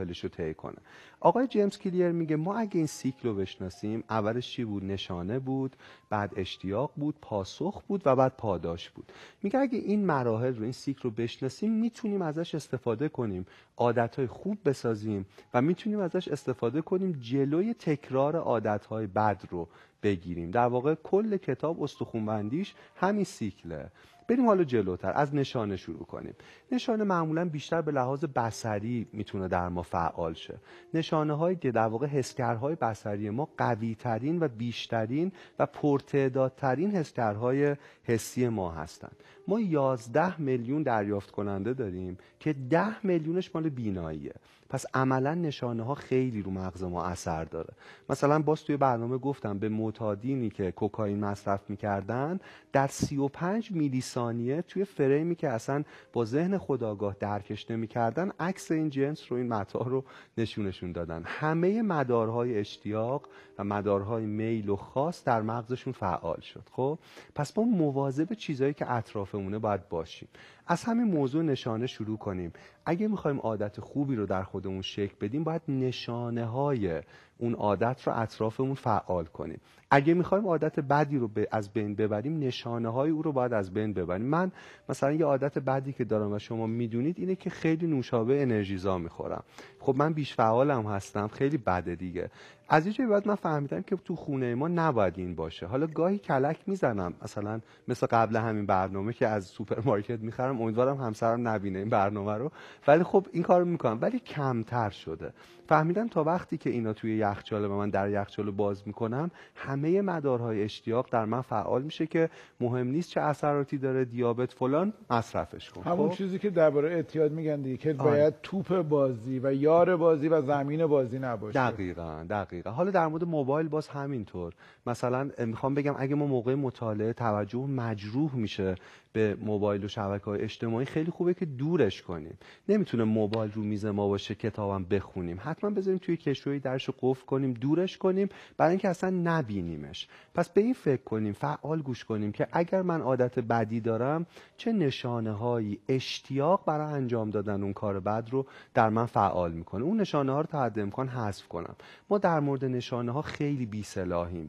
مراحلش 0.00 0.24
رو 0.24 0.28
طی 0.28 0.54
کنه. 0.54 0.78
آقای 1.20 1.46
جیمز 1.46 1.78
کلیر 1.78 2.08
میگه 2.12 2.36
ما 2.36 2.56
اگه 2.56 2.76
این 2.76 2.86
سیکل 2.86 3.28
رو 3.28 3.34
بشناسیم 3.34 4.04
اولش 4.10 4.50
چی 4.50 4.64
بود؟ 4.64 4.84
نشانه 4.84 5.38
بود 5.38 5.76
بعد 6.10 6.32
اشتیاق 6.36 6.92
بود 6.96 7.14
پاسخ 7.22 7.82
بود 7.82 8.02
و 8.04 8.16
بعد 8.16 8.36
پاداش 8.36 8.90
بود. 8.90 9.12
میگه 9.42 9.58
اگه 9.58 9.78
این 9.78 10.06
مراحل 10.06 10.56
رو 10.56 10.62
این 10.62 10.72
سیکل 10.72 11.02
رو 11.02 11.10
بشناسیم 11.10 11.72
می‌تونیم 11.72 12.22
ازش 12.22 12.54
استفاده 12.54 13.08
کنیم 13.08 13.46
عادتهای 13.76 14.26
خوب 14.26 14.58
بسازیم 14.64 15.26
و 15.54 15.62
می‌تونیم 15.62 16.00
ازش 16.00 16.28
استفاده 16.28 16.80
کنیم 16.80 17.12
جلوی 17.20 17.74
تکرار 17.74 18.36
عادتهای 18.36 19.06
بد 19.06 19.42
رو 19.50 19.68
بگیریم. 20.02 20.50
در 20.50 20.66
واقع 20.66 20.94
کل 20.94 21.36
کتاب 21.36 21.82
استخونبندیش 21.82 22.74
همین 22.96 23.24
سیکله. 23.24 23.90
بریم 24.30 24.46
حالا 24.46 24.64
جلوتر 24.64 25.12
از 25.14 25.34
نشانه 25.34 25.76
شروع 25.76 26.06
کنیم. 26.06 26.34
نشانه 26.72 27.04
معمولا 27.04 27.44
بیشتر 27.44 27.80
به 27.82 27.92
لحاظ 27.92 28.24
بسری 28.24 29.06
می‌تونه 29.12 29.48
در 29.48 29.68
ما 29.68 29.82
فعال 29.82 30.34
شه. 30.34 30.58
نشانه 30.94 31.32
هایی 31.32 31.56
که 31.56 31.70
در 31.70 31.86
واقع 31.86 32.06
حسگرهای 32.06 32.74
بسری 32.74 33.30
ما 33.30 33.48
قوی 33.58 33.94
ترین 33.94 34.40
و 34.40 34.48
بیشترین 34.48 35.32
و 35.58 35.66
پرتعدادترین 35.66 36.90
حسگرهای 36.90 37.76
حسی 38.04 38.48
ما 38.48 38.70
هستند 38.70 39.16
ما 39.48 39.60
11 39.60 40.40
میلیون 40.40 40.82
دریافت 40.82 41.30
کننده 41.30 41.74
داریم 41.74 42.18
که 42.40 42.52
10 42.52 43.06
میلیونش 43.06 43.54
مال 43.54 43.68
بیناییه. 43.68 44.34
پس 44.70 44.84
عملا 44.94 45.34
نشانه 45.34 45.82
ها 45.82 45.94
خیلی 45.94 46.42
رو 46.42 46.50
مغز 46.50 46.82
ما 46.82 47.04
اثر 47.04 47.44
داره. 47.44 47.74
مثلا 48.10 48.38
باز 48.38 48.64
توی 48.64 48.76
برنامه 48.76 49.18
گفتم 49.18 49.58
به 49.58 49.68
معتادینی 49.68 50.50
که 50.50 50.72
کوکائین 50.72 51.20
مصرف 51.20 51.70
می‌کردن 51.70 52.40
در 52.72 52.86
35 52.86 53.70
میلی 53.72 54.00
ثانیه 54.00 54.62
توی 54.62 54.84
فریمی 54.84 55.34
که 55.34 55.48
اصلا 55.48 55.84
با 56.12 56.24
ذهن 56.24 56.58
خداگاه 56.58 57.16
درکش 57.20 57.70
نمی‌کردن 57.70 58.30
عکس 58.40 58.70
این 58.70 58.90
جنس 58.90 59.32
رو 59.32 59.36
این 59.38 59.48
متا 59.48 59.78
رو 59.78 60.04
نشونشون 60.38 60.92
دادن. 60.92 61.22
همه 61.26 61.82
مدارهای 61.82 62.58
اشتیاق 62.58 63.28
و 63.58 63.64
مدارهای 63.64 64.26
میل 64.26 64.68
و 64.68 64.76
خاص 64.76 65.24
در 65.24 65.42
مغزشون 65.42 65.92
فعال 65.92 66.40
شد. 66.40 66.62
خب؟ 66.72 66.98
پس 67.34 67.58
ما 67.58 67.64
مواظب 67.64 68.34
چیزهایی 68.34 68.74
که 68.74 68.92
اطرافمونه 68.92 69.58
باید 69.58 69.88
باشیم. 69.88 70.28
از 70.66 70.84
همین 70.84 71.04
موضوع 71.04 71.42
نشانه 71.42 71.86
شروع 71.86 72.18
کنیم. 72.18 72.52
اگه 72.90 73.08
می‌خوایم 73.08 73.38
عادت 73.38 73.80
خوبی 73.80 74.16
رو 74.16 74.26
در 74.26 74.42
خودمون 74.42 74.82
شکل 74.82 75.14
بدیم 75.20 75.44
باید 75.44 75.62
نشانه 75.68 76.44
های 76.44 77.02
اون 77.40 77.54
عادت 77.54 78.02
رو 78.06 78.12
اطرافمون 78.16 78.74
فعال 78.74 79.24
کنیم. 79.24 79.60
اگه 79.90 80.14
می‌خوایم 80.14 80.46
عادت 80.46 80.80
بدی 80.80 81.18
رو 81.18 81.30
از 81.52 81.72
بین 81.72 81.94
ببریم 81.94 82.38
نشانه 82.38 82.88
های 82.88 83.10
او 83.10 83.22
رو 83.22 83.32
باید 83.32 83.52
از 83.52 83.74
بین 83.74 83.92
ببریم. 83.92 84.26
من 84.26 84.52
مثلا 84.88 85.12
یه 85.12 85.24
عادت 85.24 85.58
بدی 85.58 85.92
که 85.92 86.04
دارم 86.04 86.32
و 86.32 86.38
شما 86.38 86.66
می‌دونید 86.66 87.18
اینه 87.18 87.34
که 87.34 87.50
خیلی 87.50 87.86
نوشابه 87.86 88.42
انرژیزا 88.42 88.98
می‌خورم. 88.98 89.44
خب 89.80 89.94
من 89.96 90.12
بیش 90.12 90.34
فعالم 90.34 90.86
هستم 90.86 91.28
خیلی 91.28 91.58
بده 91.58 91.94
دیگه. 91.94 92.30
از 92.68 92.86
یه 92.86 93.06
بعد 93.06 93.28
من 93.28 93.34
فهمیدم 93.34 93.82
که 93.82 93.96
تو 93.96 94.16
خونه 94.16 94.54
ما 94.54 94.68
نباید 94.68 95.18
این 95.18 95.34
باشه. 95.34 95.66
حالا 95.66 95.86
گاهی 95.86 96.18
کلک 96.18 96.58
می‌زنم. 96.66 97.14
مثلا 97.22 97.60
مثل 97.88 98.06
قبل 98.06 98.36
همین 98.36 98.66
برنامه 98.66 99.12
که 99.12 99.26
از 99.26 99.44
سوپرمارکت 99.44 100.20
می‌خرم 100.20 100.62
امیدوارم 100.62 100.96
همسرم 100.96 101.48
نبینه 101.48 101.78
این 101.78 101.88
برنامه 101.88 102.34
رو. 102.34 102.50
ولی 102.88 103.02
خب 103.02 103.26
این 103.32 103.42
کارو 103.42 103.64
می‌کنم. 103.64 103.98
ولی 104.00 104.18
کمتر 104.18 104.90
شده. 104.90 105.32
فهمیدم 105.68 106.08
تا 106.08 106.24
وقتی 106.24 106.58
که 106.58 106.70
اینا 106.70 106.92
توی 106.92 107.16
یخچال 107.30 107.64
و 107.64 107.76
من 107.76 107.90
در 107.90 108.10
یخچال 108.10 108.50
باز 108.50 108.82
می‌کنم 108.86 109.30
همه 109.54 110.02
مدارهای 110.02 110.62
اشتیاق 110.62 111.08
در 111.10 111.24
من 111.24 111.40
فعال 111.40 111.82
میشه 111.82 112.06
که 112.06 112.30
مهم 112.60 112.86
نیست 112.86 113.10
چه 113.10 113.20
اثراتی 113.20 113.78
داره 113.78 114.04
دیابت 114.04 114.52
فلان 114.52 114.92
مصرفش 115.10 115.70
کن. 115.70 115.82
همون 115.82 116.08
خب؟ 116.08 116.16
چیزی 116.16 116.38
که 116.38 116.50
درباره 116.50 116.90
اعتیاد 116.90 117.32
میگن 117.32 117.62
دیگه 117.62 117.76
که 117.76 117.92
باید 117.92 118.34
توپ 118.42 118.82
بازی 118.82 119.38
و 119.38 119.54
یار 119.54 119.96
بازی 119.96 120.28
و 120.28 120.42
زمین 120.42 120.86
بازی 120.86 121.18
نباشه. 121.18 121.70
دقیقا 121.70 122.26
دقیقا. 122.30 122.70
حالا 122.70 122.90
در 122.90 123.06
مورد 123.06 123.24
موبایل 123.24 123.68
باز 123.68 123.88
همینطور. 123.88 124.52
مثلا 124.86 125.30
می‌خوام 125.38 125.74
بگم 125.74 125.94
اگه 125.98 126.14
ما 126.14 126.26
موقع 126.26 126.54
مطالعه 126.54 127.12
توجه 127.12 127.66
مجروح 127.66 128.34
میشه 128.34 128.74
به 129.12 129.36
موبایل 129.40 129.84
و 129.84 129.88
شبکه 129.88 130.24
های 130.24 130.40
اجتماعی 130.40 130.86
خیلی 130.86 131.10
خوبه 131.10 131.34
که 131.34 131.46
دورش 131.46 132.02
کنیم. 132.02 132.38
نمی‌تونه 132.68 133.04
موبایل 133.04 133.52
رو 133.52 133.62
میز 133.62 133.86
ما 133.86 134.08
باشه 134.08 134.34
کتابم 134.34 134.84
بخونیم. 134.84 135.40
حتما 135.42 135.70
بذاریم 135.70 135.98
توی 135.98 136.16
کشویی 136.16 136.58
درش 136.58 136.84
رو 136.84 136.94
کنیم 137.24 137.52
دورش 137.52 137.98
کنیم 137.98 138.28
برای 138.56 138.70
اینکه 138.70 138.88
اصلا 138.88 139.10
نبینیمش. 139.10 140.08
پس 140.34 140.48
به 140.48 140.60
این 140.60 140.74
فکر 140.74 141.02
کنیم 141.02 141.32
فعال 141.32 141.82
گوش 141.82 142.04
کنیم 142.04 142.32
که 142.32 142.48
اگر 142.52 142.82
من 142.82 143.00
عادت 143.00 143.38
بدی 143.38 143.80
دارم 143.80 144.26
چه 144.56 144.72
نشانه 144.72 145.32
هایی 145.32 145.78
اشتیاق 145.88 146.64
برای 146.66 146.92
انجام 146.92 147.30
دادن 147.30 147.62
اون 147.62 147.72
کار 147.72 148.00
بد 148.00 148.28
رو 148.30 148.46
در 148.74 148.88
من 148.88 149.06
فعال 149.06 149.52
می‌کنه. 149.52 149.84
اون 149.84 150.00
نشانه 150.00 150.32
ها 150.32 150.40
رو 150.40 150.46
تا 150.46 150.62
حد 150.62 150.78
امکان 150.78 151.08
حذف 151.08 151.48
کنم. 151.48 151.76
ما 152.10 152.18
در 152.18 152.40
مورد 152.40 152.64
نشانه 152.64 153.12
ها 153.12 153.22
خیلی 153.22 153.66
بی 153.66 153.84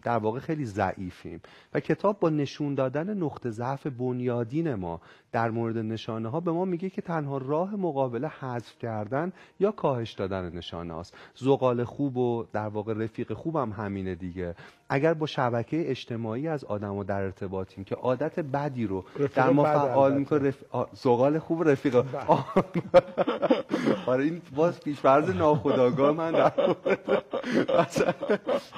در 0.04 0.18
واقع 0.18 0.40
خیلی 0.40 0.66
ضعیفیم. 0.66 1.42
و 1.74 1.80
کتاب 1.80 2.20
با 2.20 2.30
نشون 2.30 2.76
دادن 2.76 3.18
نقطه 3.18 3.52
ضعف 3.52 3.88
بنیادین 3.88 4.76
ما 4.76 5.02
در 5.32 5.50
مورد 5.50 5.78
نشانه 5.78 6.30
ها 6.30 6.40
به 6.40 6.52
ما 6.52 6.66
میگه 6.66 6.90
که 6.90 7.02
تنها 7.02 7.38
راه 7.38 7.76
مقابله 7.76 8.28
حذف 8.28 8.78
کردن 8.80 9.34
یا 9.60 9.72
کاهش 9.72 10.14
دادن 10.14 10.50
نشانه 10.56 10.94
هاست. 10.94 11.18
زغال 11.36 11.84
خوب 11.84 12.18
و 12.18 12.46
در 12.54 12.68
واقع 12.68 12.94
رفیق 12.94 13.34
خوبم 13.34 13.72
هم 13.72 13.86
همینه 13.86 14.16
دیگه. 14.16 14.56
اگر 14.94 15.14
با 15.14 15.26
شبکه 15.26 15.90
اجتماعی 15.90 16.48
از 16.48 16.64
آدم 16.64 16.96
و 16.96 17.04
در 17.04 17.22
ارتباطیم 17.22 17.84
که 17.84 17.96
عادت 17.96 18.40
بدی 18.40 18.88
رو 18.88 19.06
در 19.36 19.50
ما 19.50 19.64
فعال 19.64 20.18
می‌کنه 20.18 20.48
رف... 20.48 20.64
زغال 20.94 21.40
خوب 21.40 21.70
رفیق 21.70 22.02
بله. 22.02 22.26
آره 24.12 24.24
این 24.24 24.42
باز 24.56 24.80
پیشفرض 24.80 25.30
ناخداگاه 25.30 26.12
من 26.12 26.32
در 26.32 26.52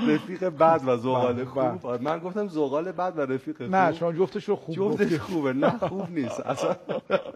رفیق 0.08 0.44
بد 0.44 0.82
و 0.86 0.98
زغال 0.98 1.34
بله، 1.34 1.46
خوب. 1.46 1.64
بله. 1.64 1.80
آره، 1.84 2.02
من 2.02 2.20
گفتم 2.20 2.48
زغال 2.48 2.92
بد 2.92 3.14
و 3.16 3.22
رفیق 3.22 3.58
خوب. 3.58 3.76
نه 3.76 3.94
شما 3.94 4.14
جفتش 4.14 4.50
رو 4.50 4.56
خوب 4.56 4.76
جفتش 4.76 5.20
خوبه. 5.20 5.54
نه 5.54 5.78
خوب 5.78 6.10
نیست. 6.10 6.40
اصلا 6.40 6.76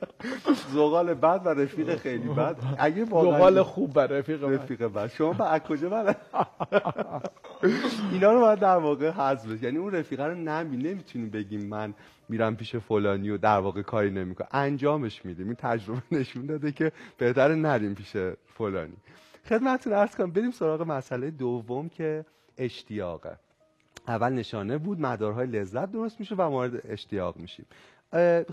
زغال 0.73 1.13
بد 1.13 1.41
و 1.45 1.49
رفیق 1.49 1.95
خیلی 1.95 2.27
بد. 2.29 2.55
اگه 2.77 3.05
زغال 3.05 3.63
خوب 3.63 3.91
و 3.95 3.99
رفیق 3.99 4.45
بد. 4.45 4.53
رفیق 4.53 4.83
بد. 4.83 5.07
شما 5.07 5.33
به 5.33 5.59
کجا 5.59 5.89
بله 5.89 6.15
اینا 8.11 8.33
رو 8.33 8.39
باید 8.39 8.63
در 8.67 8.77
واقع 8.77 9.09
حذف 9.09 9.63
یعنی 9.63 9.77
اون 9.77 9.91
رفیقه 9.91 10.25
رو 10.25 10.35
نمی 10.35 10.77
نمی‌تونیم 10.77 11.29
بگیم 11.29 11.67
من 11.67 11.93
میرم 12.29 12.55
پیش 12.55 12.75
فلانی 12.75 13.29
و 13.29 13.37
در 13.37 13.59
واقع 13.59 13.81
کاری 13.81 14.11
نمی‌کنه 14.11 14.47
انجامش 14.51 15.25
میدیم. 15.25 15.45
این 15.45 15.55
تجربه 15.55 16.01
نشون 16.19 16.45
داده 16.45 16.71
که 16.71 16.91
بهتر 17.17 17.55
نریم 17.55 17.95
پیش 17.95 18.17
فلانی. 18.45 18.97
خدمتتون 19.49 19.93
عرض 19.93 20.15
کنم 20.15 20.31
بریم 20.31 20.51
سراغ 20.51 20.81
مسئله 20.81 21.31
دوم 21.31 21.89
که 21.89 22.25
اشتیاقه. 22.57 23.37
اول 24.07 24.33
نشانه 24.33 24.77
بود 24.77 24.99
مدارهای 24.99 25.47
لذت 25.47 25.91
درست 25.91 26.19
میشه 26.19 26.35
و 26.35 26.49
مورد 26.49 26.91
اشتیاق 26.91 27.37
میشیم. 27.37 27.65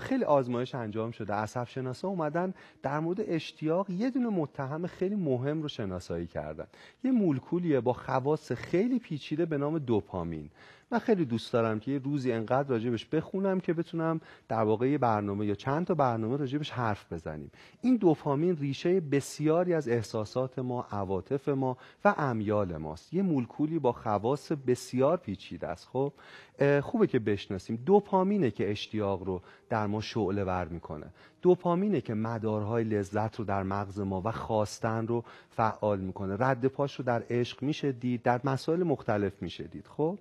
خیلی 0.00 0.24
آزمایش 0.24 0.74
انجام 0.74 1.10
شده. 1.10 1.32
عصب 1.32 1.64
شناسا 1.64 2.08
اومدن 2.08 2.54
در 2.82 3.00
مورد 3.00 3.20
اشتیاق 3.20 3.90
یه 3.90 4.10
دونه 4.10 4.28
متهم 4.28 4.86
خیلی 4.86 5.14
مهم 5.14 5.62
رو 5.62 5.68
شناسایی 5.68 6.26
کردن. 6.26 6.66
یه 7.04 7.10
مولکولیه 7.10 7.80
با 7.80 7.92
خواص 7.92 8.52
خیلی 8.52 8.98
پیچیده 8.98 9.46
به 9.46 9.58
نام 9.58 9.78
دوپامین. 9.78 10.50
من 10.90 10.98
خیلی 10.98 11.24
دوست 11.24 11.52
دارم 11.52 11.80
که 11.80 11.90
یه 11.90 11.98
روزی 11.98 12.32
انقدر 12.32 12.68
راجبش 12.68 13.06
بخونم 13.06 13.60
که 13.60 13.72
بتونم 13.72 14.20
در 14.48 14.62
واقع 14.62 14.88
یه 14.88 14.98
برنامه 14.98 15.46
یا 15.46 15.54
چند 15.54 15.86
تا 15.86 15.94
برنامه 15.94 16.36
راجبش 16.36 16.70
حرف 16.70 17.12
بزنیم. 17.12 17.50
این 17.80 17.96
دوپامین 17.96 18.56
ریشه 18.56 19.00
بسیاری 19.00 19.74
از 19.74 19.88
احساسات 19.88 20.58
ما 20.58 20.86
عواطف 20.90 21.48
ما 21.48 21.76
و 22.04 22.14
امیال 22.18 22.76
ماست. 22.76 23.14
یه 23.14 23.22
مولکولی 23.22 23.78
با 23.78 23.92
خواص 23.92 24.52
بسیار 24.52 25.16
پیچیده 25.16 25.68
است. 25.68 25.88
خب 25.92 26.12
خوبه 26.80 27.06
که 27.06 27.18
بشناسیم. 27.18 27.76
دوپامینه 27.86 28.50
که 28.50 28.70
اشتیاق 28.70 29.22
رو 29.22 29.42
در 29.68 29.86
ما 29.86 30.00
شعله 30.00 30.44
ور 30.44 30.68
می‌کنه. 30.68 31.06
دوپامینه 31.42 32.00
که 32.00 32.14
مدارهای 32.14 32.84
لذت 32.84 33.36
رو 33.36 33.44
در 33.44 33.62
مغز 33.62 34.00
ما 34.00 34.22
و 34.24 34.30
خواستن 34.32 35.06
رو 35.06 35.24
فعال 35.50 36.00
می‌کنه. 36.00 36.36
رد 36.38 36.66
پاش 36.66 36.94
رو 36.94 37.04
در 37.04 37.22
عشق 37.30 37.62
میشه 37.62 37.92
دید 37.92 38.22
در 38.22 38.40
مسائل 38.44 38.82
مختلف 38.82 39.42
میشه 39.42 39.64
دید 39.64 39.86
خب 39.86 40.18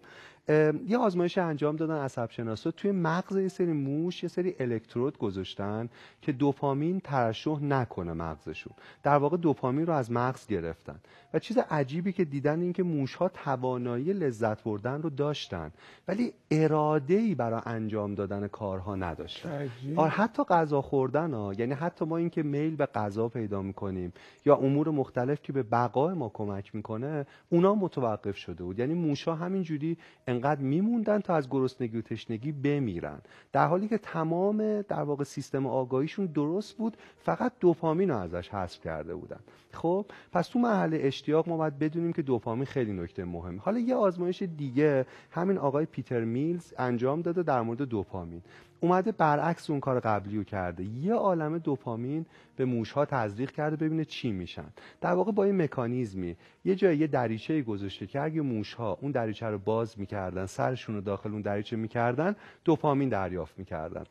یه 0.87 0.97
آزمایش 0.97 1.37
انجام 1.37 1.75
دادن 1.75 1.97
عصب 1.97 2.31
شناسا 2.31 2.71
توی 2.71 2.91
مغز 2.91 3.37
یه 3.37 3.47
سری 3.47 3.73
موش 3.73 4.23
یه 4.23 4.29
سری 4.29 4.55
الکترود 4.59 5.17
گذاشتن 5.17 5.89
که 6.21 6.31
دوپامین 6.31 6.99
ترشح 6.99 7.63
نکنه 7.63 8.13
مغزشون. 8.13 8.73
در 9.03 9.15
واقع 9.15 9.37
دوپامین 9.37 9.85
رو 9.85 9.93
از 9.93 10.11
مغز 10.11 10.47
گرفتن. 10.47 10.95
و 11.33 11.39
چیز 11.39 11.57
عجیبی 11.57 12.11
که 12.11 12.25
دیدن 12.25 12.61
این 12.61 12.73
که 12.73 12.83
موش 12.83 13.15
ها 13.15 13.29
توانایی 13.29 14.13
لذت 14.13 14.63
بردن 14.63 15.01
رو 15.01 15.09
داشتن. 15.09 15.71
ولی 16.07 16.33
اراده 16.51 17.13
ای 17.13 17.35
برای 17.35 17.61
انجام 17.65 18.15
دادن 18.15 18.47
کارها 18.47 18.95
نداشتن. 18.95 19.69
آره 19.95 20.09
حتی 20.09 20.43
غذا 20.43 20.81
خوردن 20.81 21.33
ها. 21.33 21.53
یعنی 21.53 21.73
حتی 21.73 22.05
ما 22.05 22.17
اینکه 22.17 22.43
میل 22.43 22.75
به 22.75 22.85
غذا 22.85 23.27
پیدا 23.29 23.61
می‌کنیم 23.61 24.13
یا 24.45 24.55
امور 24.55 24.89
مختلف 24.89 25.41
که 25.41 25.53
به 25.53 25.63
بقای 25.63 26.13
ما 26.13 26.31
کمک 26.33 26.75
می‌کنه 26.75 27.25
اونا 27.49 27.75
متوقف 27.75 28.37
شده 28.37 28.63
بود. 28.63 28.79
یعنی 28.79 28.93
موشا 28.93 29.35
همینجوری 29.35 29.97
انقدر 30.33 30.61
میموندن 30.61 31.19
تا 31.19 31.35
از 31.35 31.49
گرسنگی 31.49 31.97
و 31.97 32.01
تشنگی 32.01 32.51
بمیرن. 32.51 33.19
در 33.51 33.67
حالی 33.67 33.87
که 33.87 33.97
تمام 33.97 34.81
در 34.81 35.03
واقع 35.03 35.23
سیستم 35.23 35.67
آگاهیشون 35.67 36.25
درست 36.25 36.77
بود 36.77 36.97
فقط 37.17 37.51
دوپامین 37.59 38.09
رو 38.09 38.17
ازش 38.17 38.49
حذف 38.49 38.81
کرده 38.81 39.15
بودن. 39.15 39.39
خب 39.73 40.05
پس 40.31 40.47
تو 40.47 40.59
مرحله 40.59 40.99
اشتیاق 41.01 41.49
ما 41.49 41.57
باید 41.57 41.79
بدونیم 41.79 42.13
که 42.13 42.21
دوپامین 42.21 42.65
خیلی 42.65 42.93
نکته 42.93 43.25
مهمه. 43.25 43.59
حالا 43.59 43.79
یه 43.79 43.95
آزمایش 43.95 44.41
دیگه 44.41 45.05
همین 45.31 45.57
آقای 45.57 45.85
پیتر 45.85 46.23
میلز 46.23 46.73
انجام 46.77 47.21
داده 47.21 47.43
در 47.43 47.61
مورد 47.61 47.81
دوپامین. 47.81 48.41
اومده 48.83 49.11
برعکس 49.11 49.69
اون 49.69 49.79
کار 49.79 49.99
قبلی 49.99 50.37
رو 50.37 50.43
کرده. 50.43 50.83
یه 50.83 51.13
عالم 51.13 51.57
دوپامین 51.57 52.25
به 52.55 52.65
موش 52.65 52.91
ها 52.91 53.05
تزریق 53.05 53.51
کرده 53.51 53.75
ببینه 53.75 54.05
چی 54.05 54.31
میشن. 54.31 54.65
در 55.01 55.13
واقع 55.13 55.31
با 55.31 55.43
این 55.43 55.61
مکانیزمی. 55.61 56.35
یه 56.65 56.75
جای 56.75 56.97
یه 56.97 57.07
دریچه 57.07 57.61
گذاشته 57.61 58.07
که 58.07 58.21
اگه 58.21 58.41
موش 58.41 58.73
ها 58.73 58.97
اون 59.01 59.11
دریچه 59.11 59.45
رو 59.45 59.57
باز 59.57 59.99
می‌کردن 59.99 60.45
سرشون 60.45 60.95
رو 60.95 61.01
داخل 61.01 61.31
اون 61.31 61.41
دریچه 61.41 61.75
می‌کردن 61.75 62.35
دوپامین 62.65 63.09
دریافت 63.09 63.59
می‌کردن. 63.59 64.03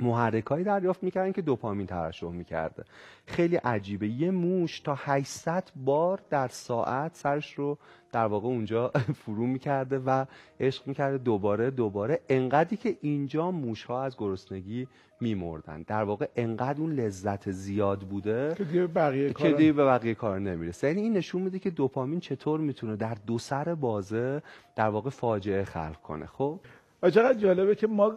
محرکایی 0.00 0.64
دریافت 0.64 1.02
می‌کردن 1.02 1.32
که 1.32 1.42
دوپامین 1.42 1.86
ترشح 1.86 2.28
می‌کرده. 2.28 2.84
خیلی 3.26 3.56
عجیبه. 3.56 4.08
یه 4.08 4.30
موش 4.30 4.80
تا 4.80 4.94
800 4.98 5.68
بار 5.76 6.20
در 6.30 6.48
ساعت 6.48 7.16
سرش 7.16 7.54
رو 7.54 7.78
در 8.12 8.26
واقع 8.26 8.46
اونجا 8.46 8.92
فرو 9.24 9.46
می‌کرده 9.46 9.98
و 9.98 10.24
عشق 10.60 10.86
می‌کرده 10.86 11.18
دوباره 11.18 11.70
دوباره. 11.70 12.20
انقدری 12.28 12.76
که 12.76 12.96
اینجا 13.00 13.50
موش 13.50 13.84
ها 13.84 14.04
از 14.04 14.16
گرسنگی 14.16 14.88
میمردن. 15.20 15.82
در 15.82 16.02
واقع 16.02 16.26
انقدر 16.36 16.80
اون 16.80 16.92
لذت 16.92 17.50
زیاد 17.50 18.00
بوده 18.00 18.54
که 18.58 18.64
دیگه 18.64 18.86
بقیه 18.86 19.32
که 19.32 19.52
دیگه 19.52 19.72
به 19.72 19.84
بقیه 19.84 20.14
کار 20.14 20.38
نمی‌رسه. 20.38 20.86
یعنی 20.88 21.00
این 21.00 21.12
نشون 21.12 21.42
میده 21.42 21.58
که 21.58 21.70
دوپامین 21.70 22.20
چطور 22.20 22.60
می‌تونه 22.60 22.96
در 22.96 23.16
دو 23.26 23.38
سر 23.38 23.74
بازه 23.74 24.42
در 24.76 24.88
واقع 24.88 25.10
فاجعه 25.10 25.64
خلق 25.64 26.00
کنه. 26.02 26.26
خب؟ 26.26 26.60
چقدر 27.02 27.34
جالبه 27.34 27.74
که 27.74 27.86
ما 27.86 28.16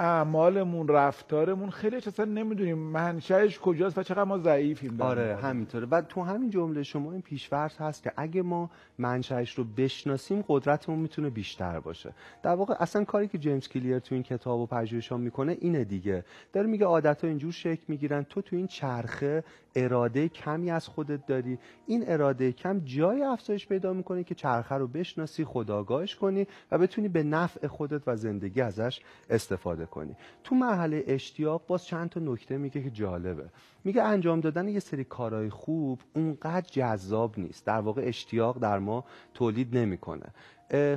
اعمالمون 0.00 0.88
رفتارمون 0.88 1.70
خیلی 1.70 1.96
اصلا 1.96 2.24
نمی‌دونیم 2.24 2.78
منشأش 2.78 3.58
کجاست 3.58 3.98
و 3.98 4.02
چقدر 4.02 4.24
ما 4.24 4.38
ضعیفیم 4.38 5.00
آره 5.00 5.36
همینطوره. 5.36 5.86
و 5.86 6.02
تو 6.02 6.22
همین 6.22 6.50
جمله 6.50 6.82
شما 6.82 7.12
این 7.12 7.22
پیشورز 7.22 7.76
هست 7.76 8.02
که 8.02 8.12
اگه 8.16 8.42
ما 8.42 8.70
منشأش 8.98 9.54
رو 9.54 9.64
بشناسیم 9.64 10.44
قدرتمون 10.48 10.98
می‌تونه 10.98 11.30
بیشتر 11.30 11.80
باشه. 11.80 12.12
در 12.42 12.54
واقع 12.54 12.74
اصلا 12.78 13.04
کاری 13.04 13.28
که 13.28 13.38
جیمز 13.38 13.68
کلیر 13.68 13.98
تو 13.98 14.14
این 14.14 14.24
کتاب 14.24 14.60
و 14.60 14.66
پژوهش‌ها 14.66 15.16
می‌کنه 15.18 15.56
اینه 15.60 15.84
دیگه. 15.84 16.24
داره 16.52 16.66
میگه 16.66 16.86
عادت‌ها 16.86 17.28
اینجور 17.28 17.52
شکل 17.52 17.82
می‌گیرن. 17.88 18.22
تو 18.22 18.42
تو 18.42 18.56
این 18.56 18.66
چرخه 18.66 19.44
اراده 19.74 20.28
کمی 20.28 20.70
از 20.70 20.88
خودت 20.88 21.26
داری. 21.26 21.58
این 21.86 22.04
اراده 22.06 22.52
کم 22.52 22.80
جای 22.84 23.22
افزایش 23.22 23.66
پیدا 23.66 23.92
می‌کنه 23.92 24.24
که 24.24 24.34
چرخه 24.34 24.74
رو 24.74 24.86
بشناسی 24.86 25.44
خداگاهش 25.44 26.14
کنی 26.14 26.46
و 26.70 26.78
بتونی 26.78 27.08
به 27.08 27.22
نفع 27.22 27.66
خودت 27.66 28.02
و 28.06 28.16
زندگی 28.16 28.60
ازش 28.60 29.00
استفاده 29.30 29.86
کنی 29.90 30.16
تو 30.44 30.54
مرحله 30.54 31.04
اشتیاق 31.06 31.66
باز 31.66 31.84
چند 31.84 32.08
تا 32.08 32.20
نکته 32.20 32.58
میگه 32.58 32.82
که 32.82 32.90
جالبه. 32.90 33.44
میگه 33.84 34.02
انجام 34.02 34.40
دادن 34.40 34.68
یه 34.68 34.80
سری 34.80 35.04
کارهای 35.04 35.50
خوب 35.50 36.00
اونقدر 36.14 36.66
جذاب 36.70 37.38
نیست. 37.38 37.66
در 37.66 37.80
واقع 37.80 38.02
اشتیاق 38.04 38.58
در 38.58 38.78
ما 38.78 39.04
تولید 39.34 39.76
نمی‌کنه. 39.76 40.26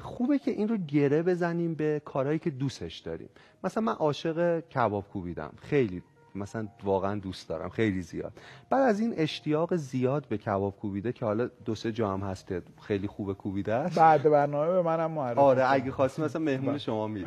خوبه 0.01 0.39
که 0.39 0.51
این 0.51 0.67
رو 0.67 0.77
گره 0.77 1.23
بزنیم 1.23 1.75
به 1.75 2.01
کارهایی 2.05 2.39
که 2.39 2.49
دوستش 2.49 2.97
داریم. 2.97 3.29
مثلا 3.63 3.83
من 3.83 3.93
عاشق 3.93 4.59
کباب 4.59 5.07
کوبیدم. 5.07 5.53
خیلی 5.61 6.03
مثلا 6.35 6.67
واقعا 6.83 7.19
دوست 7.19 7.49
دارم 7.49 7.69
خیلی 7.69 8.01
زیاد. 8.01 8.33
بعد 8.69 8.81
از 8.81 8.99
این 8.99 9.13
اشتیاق 9.17 9.75
زیاد 9.75 10.25
به 10.29 10.37
کباب 10.37 10.75
کوبیده 10.75 11.13
که 11.13 11.25
حالا 11.25 11.49
دو 11.65 11.75
سه 11.75 11.91
جام 11.91 12.21
هست 12.21 12.47
که 12.47 12.61
خیلی 12.81 13.07
خوبه 13.07 13.33
کوبیده 13.33 13.73
است. 13.73 13.99
بعد 13.99 14.23
برنامه 14.23 14.71
به 14.71 14.81
منم 14.81 15.11
معرفی 15.11 15.39
آره 15.39 15.71
اگه 15.71 15.91
خواستی 15.91 16.21
مثلا 16.21 16.41
مهمون 16.41 16.69
بله. 16.69 16.77
شما 16.77 17.07
میری 17.07 17.25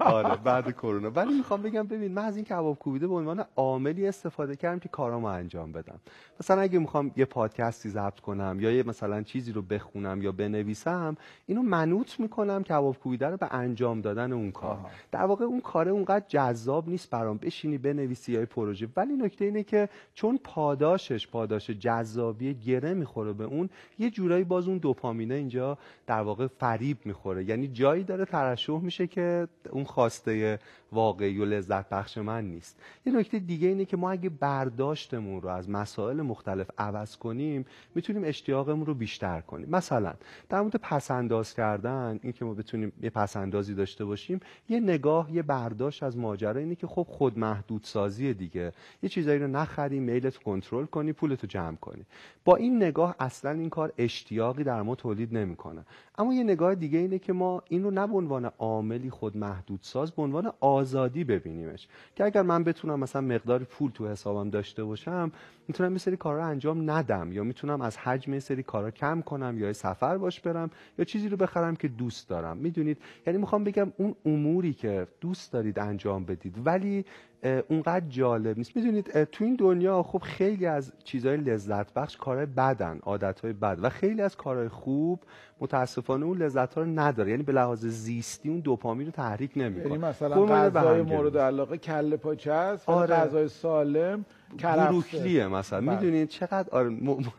آره 0.00 0.36
بعد 0.36 0.70
کرونا. 0.70 1.10
ولی 1.10 1.34
می‌خوام 1.34 1.62
بگم 1.62 1.82
ببین 1.82 2.12
من 2.12 2.24
از 2.24 2.36
این 2.36 2.44
کباب 2.44 2.78
کوبیده 2.78 3.06
به 3.06 3.14
عنوان 3.14 3.44
عاملی 3.56 4.08
استفاده 4.08 4.56
کردم 4.56 4.78
که 4.78 4.88
کارامو 4.88 5.26
انجام 5.26 5.72
بدم. 5.72 6.00
مثلا 6.40 6.60
اگه 6.60 6.78
می‌خوام 6.78 7.10
یه 7.16 7.24
پادکستی 7.24 7.88
ضبط 7.88 8.20
کنم 8.20 8.56
یا 8.60 8.70
یه 8.70 8.82
مثلا 8.82 9.22
چیزی 9.22 9.52
رو 9.52 9.62
بخونم 9.62 10.22
یا 10.22 10.32
بنویسم 10.32 11.16
اینو 11.46 11.62
منوط 11.62 12.20
می‌کنم 12.20 12.62
کباب 12.62 12.98
کوبیده 12.98 13.26
رو 13.26 13.36
به 13.36 13.54
انجام 13.54 14.00
دادن 14.00 14.32
اون 14.32 14.50
کار. 14.50 14.78
در 15.12 15.24
واقع 15.24 15.44
اون 15.44 15.60
کار 15.60 15.88
اونقدر 15.88 16.24
جذاب 16.28 16.88
نیست 16.88 17.10
برام. 17.10 17.38
بشینی 17.38 17.78
بنویسی 17.78 18.32
یا 18.32 18.40
پروژه. 18.48 18.88
ولی 18.96 19.12
نکته 19.12 19.44
اینه 19.44 19.62
که 19.62 19.88
چون 20.14 20.40
پاداشش 20.44 21.28
پاداش 21.28 21.70
جذابی 21.70 22.54
گره 22.54 22.94
می‌خوره 22.94 23.32
به 23.32 23.44
اون 23.44 23.70
یه 23.98 24.10
جورایی 24.10 24.44
باز 24.44 24.68
اون 24.68 24.78
دوپامینه 24.78 25.34
اینجا 25.34 25.78
در 26.06 26.20
واقع 26.20 26.46
فریب 26.46 26.98
می‌خوره. 27.04 27.44
یعنی 27.44 27.68
جایی 27.68 28.04
داره 28.04 28.24
ترشح 28.24 28.80
میشه 28.80 29.06
که 29.06 29.48
اون 29.70 29.84
خواسته 29.84 30.58
واقعی 30.92 31.38
و 31.38 31.44
لذت 31.44 31.88
بخش 31.88 32.18
من 32.18 32.44
نیست. 32.44 32.80
یه 33.06 33.12
نکته 33.12 33.38
دیگه 33.38 33.68
اینه 33.68 33.84
که 33.84 33.96
ما 33.96 34.10
اگه 34.10 34.28
برداشتمون 34.28 35.42
رو 35.42 35.48
از 35.48 35.70
مسائل 35.70 36.22
مختلف 36.22 36.70
عوض 36.78 37.16
کنیم 37.16 37.66
می‌تونیم 37.94 38.22
اشتیاقمون 38.24 38.86
رو 38.86 38.94
بیشتر 38.94 39.40
کنیم. 39.40 39.68
مثلا 39.70 40.14
در 40.48 40.60
مورد 40.60 40.76
پسنداز 40.76 41.54
کردن 41.54 42.20
این 42.22 42.32
که 42.32 42.44
ما 42.44 42.54
بتونیم 42.54 42.92
یه 43.02 43.10
پسندازی 43.10 43.74
داشته 43.74 44.04
باشیم 44.04 44.40
یه 44.68 44.80
نگاه 44.80 45.32
یه 45.32 45.42
برداشت 45.42 46.02
از 46.02 46.18
ماجرا 46.18 46.60
اینه 46.60 46.74
که 46.74 46.86
خب 46.86 47.06
خود 47.08 47.38
محدود 47.38 47.84
سازی 47.84 48.34
دیگه. 48.38 48.72
یه 49.02 49.08
چیزایی 49.08 49.38
رو 49.38 49.46
نخری 49.46 50.00
میلت 50.00 50.36
کنترل 50.36 50.84
کنی 50.84 51.12
پولتو 51.12 51.46
جمع 51.46 51.76
کنی. 51.76 52.04
با 52.44 52.56
این 52.56 52.76
نگاه 52.76 53.14
اصلا 53.20 53.50
این 53.50 53.70
کار 53.70 53.92
اشتیاقی 53.98 54.64
در 54.64 54.82
ما 54.82 54.94
تولید 54.94 55.36
نمی‌کنه. 55.36 55.84
اما 56.18 56.34
یه 56.34 56.44
نگاه 56.44 56.74
دیگه 56.74 56.98
اینه 56.98 57.18
که 57.18 57.32
ما 57.32 57.62
این 57.68 57.82
رو 57.82 57.90
نه 57.90 58.06
به 58.06 58.14
عنوان 58.14 58.44
عاملی 58.58 59.10
خود 59.10 59.36
محدود 59.36 59.80
ساز 59.82 60.12
به 60.12 60.22
عنوان 60.22 60.52
آزادی 60.60 61.24
ببینیمش. 61.24 61.88
که 62.16 62.24
اگر 62.24 62.42
من 62.42 62.64
بتونم 62.64 63.00
مثلا 63.00 63.22
مقدار 63.22 63.64
پول 63.64 63.90
تو 63.90 64.08
حسابم 64.08 64.50
داشته 64.50 64.84
باشم 64.84 65.32
می‌تونم 65.68 65.92
یه 65.92 65.98
سری 65.98 66.16
کارا 66.16 66.44
انجام 66.46 66.90
ندم. 66.90 67.32
یا 67.32 67.44
می‌تونم 67.44 67.80
از 67.80 67.96
حجم 67.96 68.34
یه 68.34 68.40
سری 68.40 68.62
کارا 68.62 68.90
کم 68.90 69.20
کنم 69.20 69.58
یا 69.58 69.72
سفر 69.72 70.18
باش 70.18 70.40
برم 70.40 70.70
یا 70.98 71.04
چیزی 71.04 71.28
رو 71.28 71.36
بخرم 71.36 71.76
که 71.76 71.88
دوست 71.88 72.28
دارم. 72.28 72.56
می‌دونید؟ 72.56 72.98
یعنی 73.26 73.38
می‌خوام 73.38 73.64
بگم 73.64 73.92
اون 73.96 74.14
اموری 74.24 74.72
که 74.72 75.06
دوست 75.20 75.52
دارید 75.52 75.78
انجام 75.78 76.24
بدید 76.24 76.54
ولی 76.64 77.04
اونقدر 77.42 78.04
جالب 78.08 78.58
نیست. 78.58 78.76
می‌دونید 78.76 79.24
تو 79.24 79.44
این 79.44 79.54
دنیا 79.54 80.02
خب 80.02 80.18
خیلی 80.18 80.66
از 80.66 80.92
چیزهای 81.04 81.36
لذت 81.36 81.94
بخش 81.94 82.16
کارهای 82.16 82.46
بدن 82.46 82.98
عادتهای 83.02 83.52
بد 83.52 83.78
و 83.82 83.88
خیلی 83.88 84.22
از 84.22 84.36
کارهای 84.36 84.68
خوب 84.68 85.20
متاسفانه 85.60 86.26
اون 86.26 86.38
لذت 86.38 86.74
ها 86.74 86.82
رو 86.82 86.86
نداره. 86.86 87.30
یعنی 87.30 87.42
به 87.42 87.52
لحاظ 87.52 87.86
زیستی 87.86 88.48
اون 88.48 88.60
دوپامین 88.60 89.06
رو 89.06 89.12
تحریک 89.12 89.50
نمی‌کنه. 89.56 89.92
یعنی 89.92 89.98
مثلا 90.04 90.46
غذای 90.46 91.02
مورد 91.02 91.38
علاقه 91.38 91.78
کله 91.78 92.16
پاچه 92.16 92.52
است 92.52 92.88
آره. 92.88 93.14
غذای 93.14 93.48
سالم 93.48 94.24
بروکلیه 94.62 95.46
مثلا. 95.46 95.80
بله. 95.80 95.90
می‌دونید 95.90 96.28
چقدر؟ 96.28 96.68
آره 96.70 96.96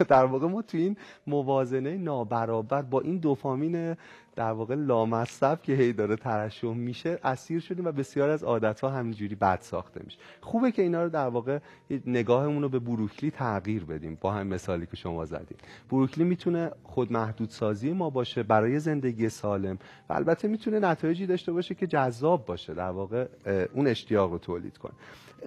در 0.07 0.25
واقع 0.25 0.47
ما 0.47 0.62
تو 0.62 0.77
این 0.77 0.97
موازنه 1.27 1.97
نابرابر 1.97 2.81
با 2.81 3.01
این 3.01 3.17
دوپامین 3.17 3.95
در 4.39 4.52
واقع 4.52 4.75
لامصب 4.75 5.62
که 5.62 5.73
هی 5.73 5.93
داره 5.93 6.15
ترشح 6.15 6.73
میشه 6.73 7.19
اسیر 7.23 7.60
شدیم 7.60 7.86
و 7.86 7.91
بسیار 7.91 8.30
از 8.30 8.43
عادت 8.43 8.82
ها 8.82 8.89
همینجوری 8.89 9.36
بد 9.36 9.60
ساخته 9.62 10.02
میشه. 10.04 10.17
خوبه 10.41 10.71
که 10.71 10.82
اینا 10.82 11.04
رو 11.04 11.10
در 11.10 11.28
واقع 11.28 11.60
نگاهمون 12.06 12.62
رو 12.62 12.69
به 12.69 12.80
بروکلی 12.80 13.32
تغییر 13.32 13.86
بدیم. 13.86 14.17
با 14.21 14.32
هم 14.32 14.47
مثالی 14.47 14.86
که 14.86 14.95
شما 14.95 15.25
زدیم 15.25 15.58
بروکلی 15.89 16.23
می‌تونه 16.23 16.71
خود 16.84 17.12
محدود 17.12 17.49
سازی 17.49 17.93
ما 17.93 18.10
باشه 18.10 18.43
برای 18.43 18.80
زندگی 18.80 19.30
سالم 19.30 19.78
و 20.10 20.13
البته 20.13 20.47
می‌تونه 20.47 20.80
نتایجی 20.80 21.25
داشته 21.25 21.52
باشه 21.52 21.75
که 21.75 21.88
جذاب 21.88 22.45
باشه 22.45 22.73
در 22.73 22.89
واقع 22.89 23.28
اون 23.73 23.88
اشتیاق 23.88 24.32
رو 24.32 24.38
تولید 24.38 24.78
کنه. 24.78 24.93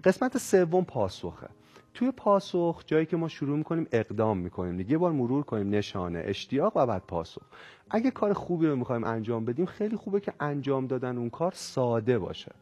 قسمت 0.04 0.38
سوم 0.38 0.84
پاسخه. 0.84 1.48
توی 1.94 2.10
پاسخ 2.10 2.82
جایی 2.86 3.06
که 3.06 3.16
ما 3.16 3.28
شروع 3.28 3.58
می‌کنیم 3.58 3.86
اقدام 3.92 4.38
می‌کنیم. 4.38 4.76
دیگه 4.76 4.98
بار 4.98 5.12
مرور 5.12 5.42
کنیم 5.42 5.70
نشانه 5.70 6.22
اشتیاق 6.26 6.76
و 6.76 6.86
بعد 6.86 7.02
پاسخ. 7.08 7.42
اگه 7.90 8.10
کار 8.10 8.32
خوبی 8.32 8.66
رو 8.66 8.76
می‌خوایم 8.76 9.04
انجام 9.04 9.44
بدیم 9.44 9.66
خیلی 9.66 9.96
خوبه 9.96 10.20
که 10.20 10.32
انجام 10.40 10.86
دادن 10.86 11.18
اون 11.18 11.30
کار 11.30 11.52
ساده 11.54 12.18
باشه. 12.18 12.52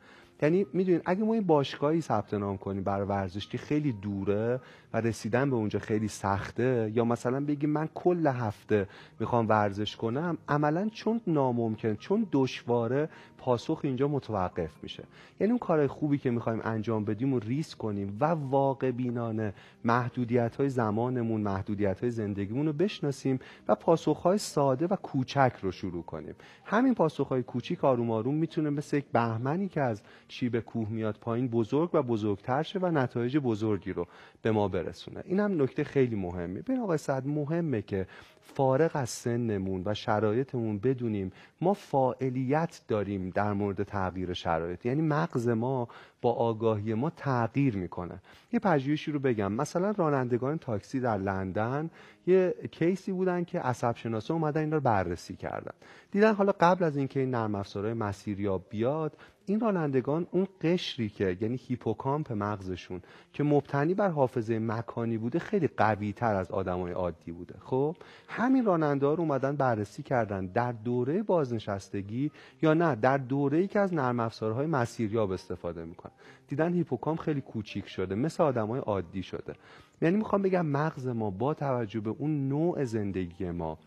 یعنی 0.43 0.67
می‌دونید 0.73 1.03
اگه 1.05 1.25
ما 1.25 1.35
این 1.35 1.43
باشگاهی 1.43 2.01
ثبت 2.01 2.35
نام 2.35 2.59
کنیم 2.59 2.83
برای 2.83 3.07
ورزش 3.07 3.49
که 3.49 3.59
خیلی 3.59 3.93
دوره 3.93 4.61
و 4.93 5.01
رسیدن 5.01 5.51
به 5.51 5.57
اونجا 5.57 5.79
خیلی 5.79 6.09
سخته 6.09 6.93
یا 6.95 7.05
مثلا 7.05 7.45
بگیم 7.45 7.71
من 7.71 7.89
کل 7.95 8.27
هفته 8.27 8.87
می‌خوام 9.21 9.49
ورزش 9.49 9.97
کنم 9.97 10.39
عملا 10.49 10.89
چون 10.89 11.21
ناممکن 11.27 11.95
چون 11.95 12.27
دشواره 12.33 13.09
پاسخ 13.41 13.81
اینجا 13.85 14.09
متوقف 14.09 14.83
میشه. 14.83 15.05
یعنی 15.41 15.51
اون 15.51 15.59
کارهای 15.59 15.89
خوبی 15.89 16.19
که 16.19 16.31
می‌خوایم 16.31 16.61
انجام 16.65 17.05
بدیم 17.05 17.33
و 17.33 17.39
ریس 17.39 17.75
کنیم 17.75 18.17
و 18.21 18.25
واقع 18.25 18.91
بینانه 18.91 19.55
محدودیت 19.85 20.57
های 20.57 20.69
زمانمون 20.69 21.41
محدودیت 21.41 22.01
های 22.01 22.11
زندگیمون 22.11 22.67
رو 22.67 22.73
بشناسیم 22.73 23.39
و 23.69 23.75
پاسخ 23.75 24.17
های 24.23 24.39
ساده 24.39 24.87
و 24.87 24.97
کوچک 24.97 25.53
رو 25.63 25.73
شروع 25.73 26.03
کنیم. 26.03 26.35
همین 26.65 26.95
پاسخ 26.95 27.29
های 27.29 27.43
کوچیک 27.43 27.85
آروم 27.85 28.11
آروم 28.11 28.35
می‌تونه 28.35 28.71
مثل 28.71 28.97
یک 28.97 29.05
بهمنی 29.13 29.69
که 29.69 29.81
از 29.81 30.03
شیب 30.29 30.61
کوه 30.61 30.89
میاد 30.89 31.19
پایین 31.21 31.49
بزرگ 31.49 31.91
و 31.93 32.03
بزرگتر 32.03 32.63
شه 32.63 32.79
و 32.79 32.91
نتایج 32.91 33.37
بزرگی 33.39 33.93
رو 33.93 34.07
به 34.43 34.51
ما 34.51 34.69
برسونه. 34.69 35.23
این 35.25 35.41
هم 35.41 35.63
نکته 35.63 35.85
خیلی 35.85 36.17
مهمه 36.17 36.61
ببین 36.61 36.81
آقای 36.81 36.99
سعد 36.99 37.27
مهمه 37.27 37.83
که 37.83 38.07
فارغ 38.55 38.91
از 38.95 39.11
سنمون 39.11 39.83
و 39.87 39.95
شرایطمون 39.95 40.79
بدونیم 40.79 41.33
ما 41.61 41.75
فاعلیت 41.75 42.81
داریم 42.89 43.31
در 43.31 43.53
مورد 43.53 43.83
تغییر 43.83 44.33
شرایط. 44.33 44.87
یعنی 44.87 45.03
مغز 45.03 45.49
ما 45.49 45.89
با 46.23 46.33
آگاهی 46.33 46.95
ما 46.95 47.11
تغییر 47.11 47.77
می‌کنه. 47.77 48.23
یه 48.53 48.59
پژوهشی 48.61 49.13
رو 49.13 49.19
بگم. 49.19 49.53
مثلا 49.53 49.91
رانندگان 49.91 50.59
تاکسی 50.59 51.01
در 51.01 51.19
لندن 51.19 51.91
یه 52.27 52.55
کیسی 52.71 53.13
بودن 53.13 53.45
که 53.45 53.61
عصب 53.61 53.97
شناسا 53.97 54.35
اومدن 54.35 54.61
این 54.61 54.73
رو 54.73 54.81
بررسی 54.81 55.37
کردن. 55.37 55.73
دیدن 56.11 56.35
حالا 56.35 56.53
قبل 56.61 56.85
از 56.85 56.97
اینکه 56.97 57.21
این 57.21 57.31
نرم 57.31 57.55
افزارهای 57.55 57.95
مسیریاب 57.95 58.67
بیاد 58.71 59.17
این 59.47 59.61
رانندگان 59.61 60.27
اون 60.31 60.49
قشری 60.61 61.09
که 61.09 61.37
یعنی 61.41 61.57
هیپوکامپ 61.57 62.33
مغزشون 62.33 63.03
که 63.33 63.43
مبتنی 63.43 63.95
بر 63.95 64.09
حافظه 64.09 64.59
مکانی 64.59 65.19
بوده 65.19 65.39
خیلی 65.39 65.67
قوی 65.67 66.13
تر 66.13 66.35
از 66.35 66.51
آدمای 66.51 66.93
عادی 66.93 67.33
بوده. 67.33 67.55
خب 67.61 67.97
همین 68.29 68.65
راننده 68.65 69.07
ها 69.07 69.15
رو 69.15 69.21
اومدن 69.21 69.57
بررسی 69.57 70.03
کردن. 70.03 70.47
در 70.47 70.73
دوره 70.73 71.23
بازنشستگی 71.23 72.31
یا 72.63 72.75
نه 72.75 72.95
در 72.95 73.19
دوره 73.19 73.59
ای 73.59 73.67
که 73.67 73.81
از 73.81 73.95
نرم 73.95 74.21
افزارهای 74.21 74.67
مسیریاب 74.67 75.31
استفاده 75.31 75.85
می‌کنن. 75.85 76.10
دیدن 76.49 76.73
هیپوکامپ 76.73 77.21
خیلی 77.21 77.41
کوچیک 77.41 77.89
شده 77.89 78.15
مثل 78.15 78.43
آدمای 78.43 78.81
عادی 78.81 79.23
شده. 79.23 79.55
یعنی 80.03 80.17
می‌خوام 80.17 80.43
بگم 80.43 80.67
مغز 80.67 81.09
ما 81.09 81.31
با 81.31 81.55
توجه 81.55 82.01
به 82.01 82.11
اون 82.11 82.49
نوع 82.49 82.85
زندگی 82.85 83.51
ما 83.51 83.79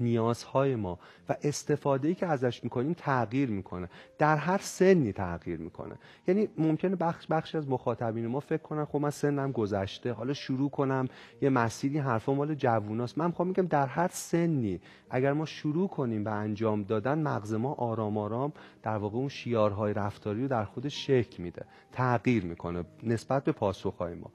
نیازهای 0.00 0.76
ما 0.76 0.98
و 1.28 1.36
استفاده 1.42 2.14
که 2.14 2.26
ازش 2.26 2.64
می‌کنیم 2.64 2.92
تغییر 2.92 3.50
می‌کنه. 3.50 3.88
در 4.18 4.36
هر 4.36 4.58
سنی 4.58 5.12
تغییر 5.12 5.58
می‌کنه. 5.58 5.94
یعنی 6.28 6.48
ممکنه 6.58 6.96
بخش 6.96 7.26
بخشی 7.26 7.58
از 7.58 7.68
مخاطبین 7.68 8.26
ما 8.26 8.40
فکر 8.40 8.62
کنن 8.62 8.84
خب 8.84 8.98
من 8.98 9.10
سنم 9.10 9.52
گذشته 9.52 10.12
حالا 10.12 10.32
شروع 10.32 10.70
کنم 10.70 11.08
یه 11.42 11.50
مسیری 11.50 11.98
حرفا 11.98 12.34
مال 12.34 12.54
جووناست. 12.54 13.18
من 13.18 13.26
می‌خوام 13.26 13.48
میگم 13.48 13.66
در 13.66 13.86
هر 13.86 14.10
سنی 14.12 14.80
اگر 15.10 15.32
ما 15.32 15.44
شروع 15.44 15.88
کنیم 15.88 16.24
به 16.24 16.30
انجام 16.30 16.82
دادن 16.82 17.18
مغز 17.18 17.54
ما 17.54 17.72
آرام 17.72 18.18
آرام 18.18 18.52
در 18.82 18.96
واقع 18.96 19.16
اون 19.16 19.28
شیارهای 19.28 19.94
رفتاری 19.94 20.42
رو 20.42 20.48
در 20.48 20.64
خودش 20.64 21.06
شکل 21.06 21.42
میده. 21.42 21.64
تغییر 21.92 22.44
می‌کنه 22.44 22.84
نسبت 23.02 23.44
به 23.44 23.52
پاسخهای 23.52 24.14
ما. 24.14 24.30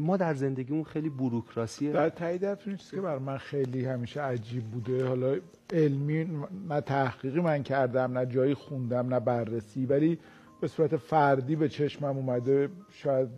ما 0.00 0.16
در 0.16 0.34
زندگیمون 0.34 0.84
خیلی 0.84 1.08
بروکراسی 1.08 1.92
در 1.92 2.08
تایید 2.08 2.58
چیزی 2.58 2.76
که 2.90 3.00
بر 3.00 3.18
من 3.18 3.38
خیلی 3.38 3.84
همیشه 3.84 4.20
عجیب 4.20 4.64
بوده 4.64 5.06
حالا 5.06 5.36
علمی 5.72 6.24
نه 6.68 6.80
تحقیقی 6.80 7.40
من 7.40 7.62
کردم 7.62 8.18
نه 8.18 8.26
جایی 8.26 8.54
خوندم 8.54 9.14
نه 9.14 9.20
بررسی 9.20 9.86
ولی 9.86 10.18
به 10.60 10.68
صورت 10.68 10.96
فردی 10.96 11.56
به 11.56 11.68
چشمم 11.68 12.16
اومده 12.16 12.68
شاید 12.90 13.28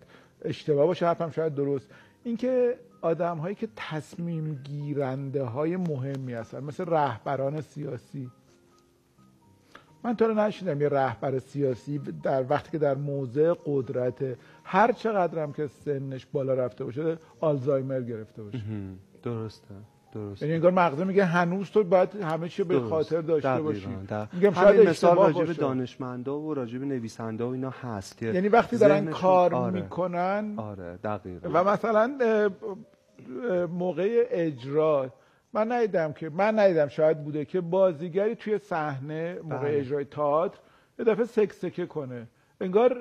اشتباه 0.43 0.87
باشه 0.87 1.07
حرفم 1.07 1.31
شاید 1.31 1.55
درست. 1.55 1.89
اینکه 2.25 2.77
آدم 3.03 3.39
هایی 3.39 3.55
که 3.55 3.69
تصمیم 3.77 4.55
گیرنده 4.65 5.43
های 5.43 5.77
مهمی 5.77 6.33
هستن 6.33 6.65
مثل 6.65 6.85
رهبران 6.87 7.61
سیاسی 7.61 8.31
من 10.05 10.17
تو 10.17 10.25
رو 10.25 10.35
نشیدم 10.35 10.81
یه 10.81 10.89
رهبر 10.89 11.39
سیاسی 11.39 12.01
در 12.23 12.45
وقتی 12.51 12.71
که 12.71 12.79
در 12.79 12.95
موضع 12.95 13.55
قدرت 13.67 14.37
هر 14.65 14.93
چقدر 14.93 15.47
که 15.47 15.67
سنش 15.67 16.27
بالا 16.33 16.55
رفته 16.55 16.85
باشه 16.85 17.17
آلزایمر 17.41 18.01
گرفته 18.01 18.43
باشه. 18.43 18.63
درسته 19.23 19.75
درست 20.13 20.43
یعنی 20.43 20.55
انگار 20.55 20.71
مغزه 20.71 21.05
میگه 21.05 21.25
هنوز 21.25 21.71
تو 21.71 21.85
باید 21.85 22.17
همه 22.23 22.49
چی 22.49 22.65
به 22.65 22.81
خاطر 22.81 23.21
داشته 23.21 23.61
باشی. 23.61 23.89
میگم 24.33 24.53
شاید 24.53 24.89
مثال 24.89 25.17
راجع 25.17 25.45
به 25.45 25.55
دانشمندا 25.55 26.41
و 26.41 26.55
راجع 26.55 26.79
به 26.79 26.87
نویسنده 26.87 27.45
و 27.45 27.49
اینا 27.49 27.71
هست. 27.71 28.23
یعنی 28.23 28.49
وقتی 28.49 28.77
دارن 28.77 29.11
کار 29.11 29.55
آره. 29.55 29.83
می‌کنن 29.83 30.55
آره 30.57 30.97
دقیقا. 31.05 31.51
و 31.55 31.65
مثلا 31.65 32.19
موقع 33.71 34.27
اجرا 34.31 35.13
من 35.53 35.73
ندیدم 35.73 36.13
که 36.13 36.29
من 36.31 36.59
ندیدم 36.59 36.89
شاید 36.89 37.25
بوده 37.25 37.45
که 37.45 37.61
بازیگری 37.61 38.35
توی 38.35 38.59
صحنه 38.59 39.39
موقع 39.43 39.59
بله. 39.59 39.79
اجرای 39.79 40.05
تئاتر 40.05 40.59
یه 40.99 41.05
دفعه 41.05 41.25
سکسکه 41.25 41.87
کنه 41.87 42.27
انگار 42.61 42.99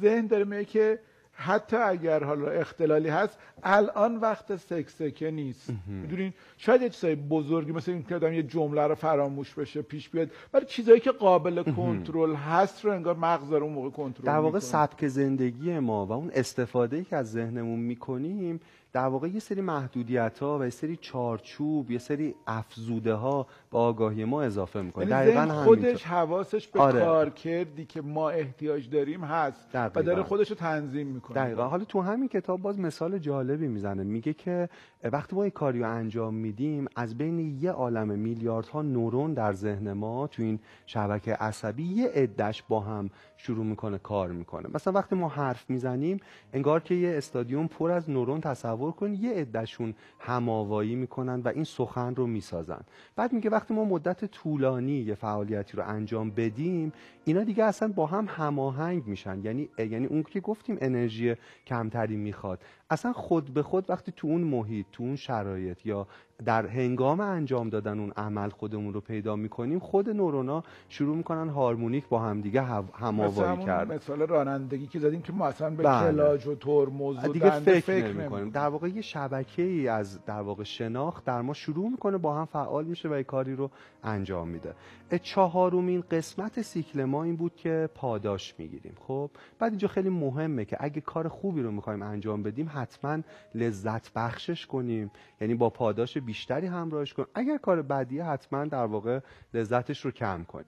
ذهن 0.00 0.26
داره 0.26 0.44
میگه 0.44 0.64
که 0.64 0.98
حتی 1.32 1.76
اگر 1.76 2.24
حالا 2.24 2.50
اختلالی 2.50 3.08
هست 3.08 3.38
الان 3.62 4.16
وقت 4.16 4.56
سکسکه 4.56 5.30
نیست. 5.30 5.70
می‌دونین 5.86 6.32
شاید 6.58 6.82
یه 6.82 6.88
چیزای 6.88 7.14
بزرگی 7.14 7.72
مثل 7.72 7.92
این 7.92 8.02
که 8.02 8.30
یه 8.30 8.42
جمله 8.42 8.86
رو 8.86 8.94
فراموش 8.94 9.54
بشه 9.54 9.82
پیش 9.82 10.08
بیاد 10.08 10.30
ولی 10.54 10.66
چیزایی 10.66 11.00
که 11.00 11.10
قابل 11.10 11.62
کنترل 11.62 12.34
هست 12.34 12.84
رو 12.84 12.92
انگار 12.92 13.16
مغز 13.16 13.52
رو 13.52 13.64
اون 13.64 13.72
موقع 13.72 13.90
کنترل 13.90 14.26
در 14.26 14.38
واقع 14.38 14.58
سبک 14.58 15.08
زندگی 15.08 15.78
ما 15.78 16.06
و 16.06 16.12
اون 16.12 16.30
استفاده 16.34 16.96
ای 16.96 17.04
که 17.04 17.16
از 17.16 17.32
ذهنمون 17.32 17.80
می‌کنیم 17.80 18.60
در 18.92 19.06
واقع 19.06 19.28
یه 19.28 19.40
سری 19.40 19.60
محدودیت 19.60 20.38
ها 20.38 20.58
و 20.58 20.64
یه 20.64 20.70
سری 20.70 20.96
چارچوب 20.96 21.90
یه 21.90 21.98
سری 21.98 22.34
افزوده 22.46 23.14
ها 23.14 23.46
به 23.72 23.78
آگاهی 23.78 24.24
ما 24.24 24.42
اضافه 24.42 24.82
می‌کنه. 24.82 25.06
یعنی 25.06 25.30
دقیقاً 25.30 25.64
خودش 25.64 26.04
حواسش 26.04 26.68
به 26.68 26.80
آره. 26.80 27.00
کار 27.00 27.30
کردی 27.30 27.84
که 27.84 28.02
ما 28.02 28.30
احتیاج 28.30 28.90
داریم 28.90 29.24
هست 29.24 29.72
دقیقا. 29.72 30.00
و 30.00 30.02
داره 30.02 30.22
خودش 30.22 30.50
رو 30.50 30.56
تنظیم 30.56 31.06
می‌کنه. 31.06 31.38
دقیقا. 31.38 31.68
حالا 31.68 31.84
تو 31.84 32.00
همین 32.00 32.28
کتاب 32.28 32.62
باز 32.62 32.80
مثال 32.80 33.18
جالبی 33.48 33.68
می‌زنه. 33.68 34.02
میگه 34.02 34.32
که 34.32 34.68
وقتی 35.04 35.36
ما 35.36 35.42
این 35.42 35.50
کاری 35.50 35.80
رو 35.80 35.90
انجام 35.90 36.34
میدیم 36.34 36.86
از 36.96 37.18
بین 37.18 37.58
یه 37.60 37.70
عالم 37.70 38.08
میلیاردها 38.08 38.82
نورون 38.82 39.34
در 39.34 39.52
ذهن 39.52 39.92
ما 39.92 40.26
تو 40.26 40.42
این 40.42 40.58
شبکه 40.86 41.34
عصبی 41.34 41.82
یه 41.82 42.08
عدش 42.08 42.62
با 42.62 42.80
هم 42.80 43.10
شروع 43.36 43.64
می‌کنه 43.64 43.98
کار 43.98 44.32
می‌کنه. 44.32 44.68
مثلا 44.74 44.92
وقتی 44.92 45.16
ما 45.16 45.28
حرف 45.28 45.70
می‌زنیم 45.70 46.20
انگار 46.52 46.80
که 46.80 46.94
یه 46.94 47.16
استادیوم 47.16 47.66
پر 47.66 47.90
از 47.90 48.10
نورون 48.10 48.40
تصور 48.40 48.92
کن 48.92 49.14
یه 49.14 49.32
عدهشون 49.32 49.94
هماوایی 50.18 50.94
می‌کنن 50.94 51.40
و 51.40 51.48
این 51.48 51.64
سخن 51.64 52.14
رو 52.14 52.26
می‌سازن. 52.26 52.80
بعد 53.16 53.32
میگه 53.32 53.50
وقتی 53.50 53.74
ما 53.74 53.84
مدت 53.84 54.24
طولانی 54.24 54.92
یه 54.92 55.14
فعالیتی 55.14 55.76
رو 55.76 55.82
انجام 55.86 56.30
بدیم 56.30 56.92
اینا 57.24 57.44
دیگه 57.44 57.64
اصلا 57.64 57.88
با 57.88 58.06
هم 58.06 58.26
هماهنگ 58.28 59.06
میشن. 59.06 59.44
یعنی 59.44 59.68
یعنی 59.78 60.06
اون 60.06 60.22
که 60.22 60.40
گفتیم 60.40 60.78
انرژی 60.80 61.34
کمتری 61.66 62.16
می‌خواد. 62.16 62.58
اصلا 62.90 63.12
خود 63.12 63.54
به 63.54 63.62
خود 63.62 63.90
وقتی 63.90 64.12
تو 64.12 64.26
اون 64.26 64.40
محیط 64.40 64.86
تو 64.92 65.02
اون 65.02 65.16
شرایط 65.16 65.86
یا 65.86 66.08
در 66.44 66.66
هنگام 66.66 67.20
انجام 67.20 67.68
دادن 67.68 68.00
اون 68.00 68.12
عمل 68.16 68.48
خودمون 68.48 68.94
رو 68.94 69.00
پیدا 69.00 69.36
می‌کنیم 69.36 69.78
خود 69.78 70.10
نورونا 70.10 70.64
شروع 70.88 71.16
می‌کنن 71.16 71.48
هارمونیک 71.48 72.08
با 72.08 72.18
همدیگه 72.18 72.62
هماوایی 72.94 73.64
کرد 73.64 73.92
مثال 73.92 74.20
رانندگی 74.20 74.86
که 74.86 74.98
زدیم 74.98 75.22
که 75.22 75.32
ما 75.32 75.46
اصلا 75.46 75.70
به 75.70 75.82
بله. 75.82 76.12
کلاج 76.12 76.46
و 76.46 76.54
ترمز 76.54 77.24
و 77.24 77.32
دیگه 77.32 77.50
فکر, 77.50 77.80
فکر 77.80 78.12
نمی‌کنیم. 78.12 78.50
در 78.50 78.68
واقع 78.68 78.88
یه 78.88 79.02
شبکه 79.02 79.62
ای 79.62 79.88
از 79.88 80.24
در 80.24 80.40
واقع 80.40 80.64
شناخت 80.64 81.24
در 81.24 81.42
ما 81.42 81.54
شروع 81.54 81.90
می‌کنه 81.90 82.18
با 82.18 82.34
هم 82.34 82.44
فعال 82.44 82.84
میشه 82.84 83.08
و 83.08 83.16
یه 83.16 83.22
کاری 83.22 83.56
رو 83.56 83.70
انجام 84.04 84.48
میده. 84.48 84.74
چهارمین 85.22 86.04
قسمت 86.10 86.62
سیکل 86.62 87.04
ما 87.04 87.24
این 87.24 87.36
بود 87.36 87.56
که 87.56 87.88
پاداش 87.94 88.54
می‌گیریم. 88.58 88.94
خب 89.00 89.30
بعد 89.58 89.72
اینجا 89.72 89.88
خیلی 89.88 90.08
مهمه 90.08 90.64
که 90.64 90.76
اگه 90.80 91.00
کار 91.00 91.28
خوبی 91.28 91.62
رو 91.62 91.70
می‌خوایم 91.70 92.02
انجام 92.02 92.42
بدیم 92.42 92.70
حتما 92.74 93.18
لذت 93.54 94.12
بخشش 94.12 94.66
کنیم. 94.66 95.10
یعنی 95.40 95.54
با 95.54 95.70
پاداش 95.70 96.18
بیشتری 96.28 96.66
همراهش 96.66 97.12
کن. 97.12 97.26
اگر 97.34 97.58
کار 97.58 97.82
بدیه 97.82 98.24
حتما 98.24 98.64
در 98.64 98.84
واقع 98.84 99.20
لذتش 99.54 100.04
رو 100.04 100.10
کم 100.10 100.44
کن. 100.44 100.64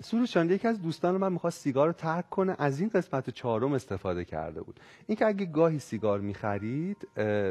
سروش 0.00 0.32
جان 0.32 0.50
یکی 0.50 0.68
از 0.68 0.82
دوستان 0.82 1.16
من 1.16 1.32
می‌خواست 1.32 1.60
سیگار 1.60 1.86
رو 1.86 1.92
ترک 1.92 2.30
کنه 2.30 2.56
از 2.58 2.80
این 2.80 2.88
قسمت 2.88 3.30
چهارم 3.30 3.72
استفاده 3.72 4.24
کرده 4.24 4.62
بود. 4.62 4.80
اینکه 5.06 5.26
اگه 5.26 5.46
گاهی 5.46 5.78
سیگار 5.78 6.20
می‌خرید 6.20 7.08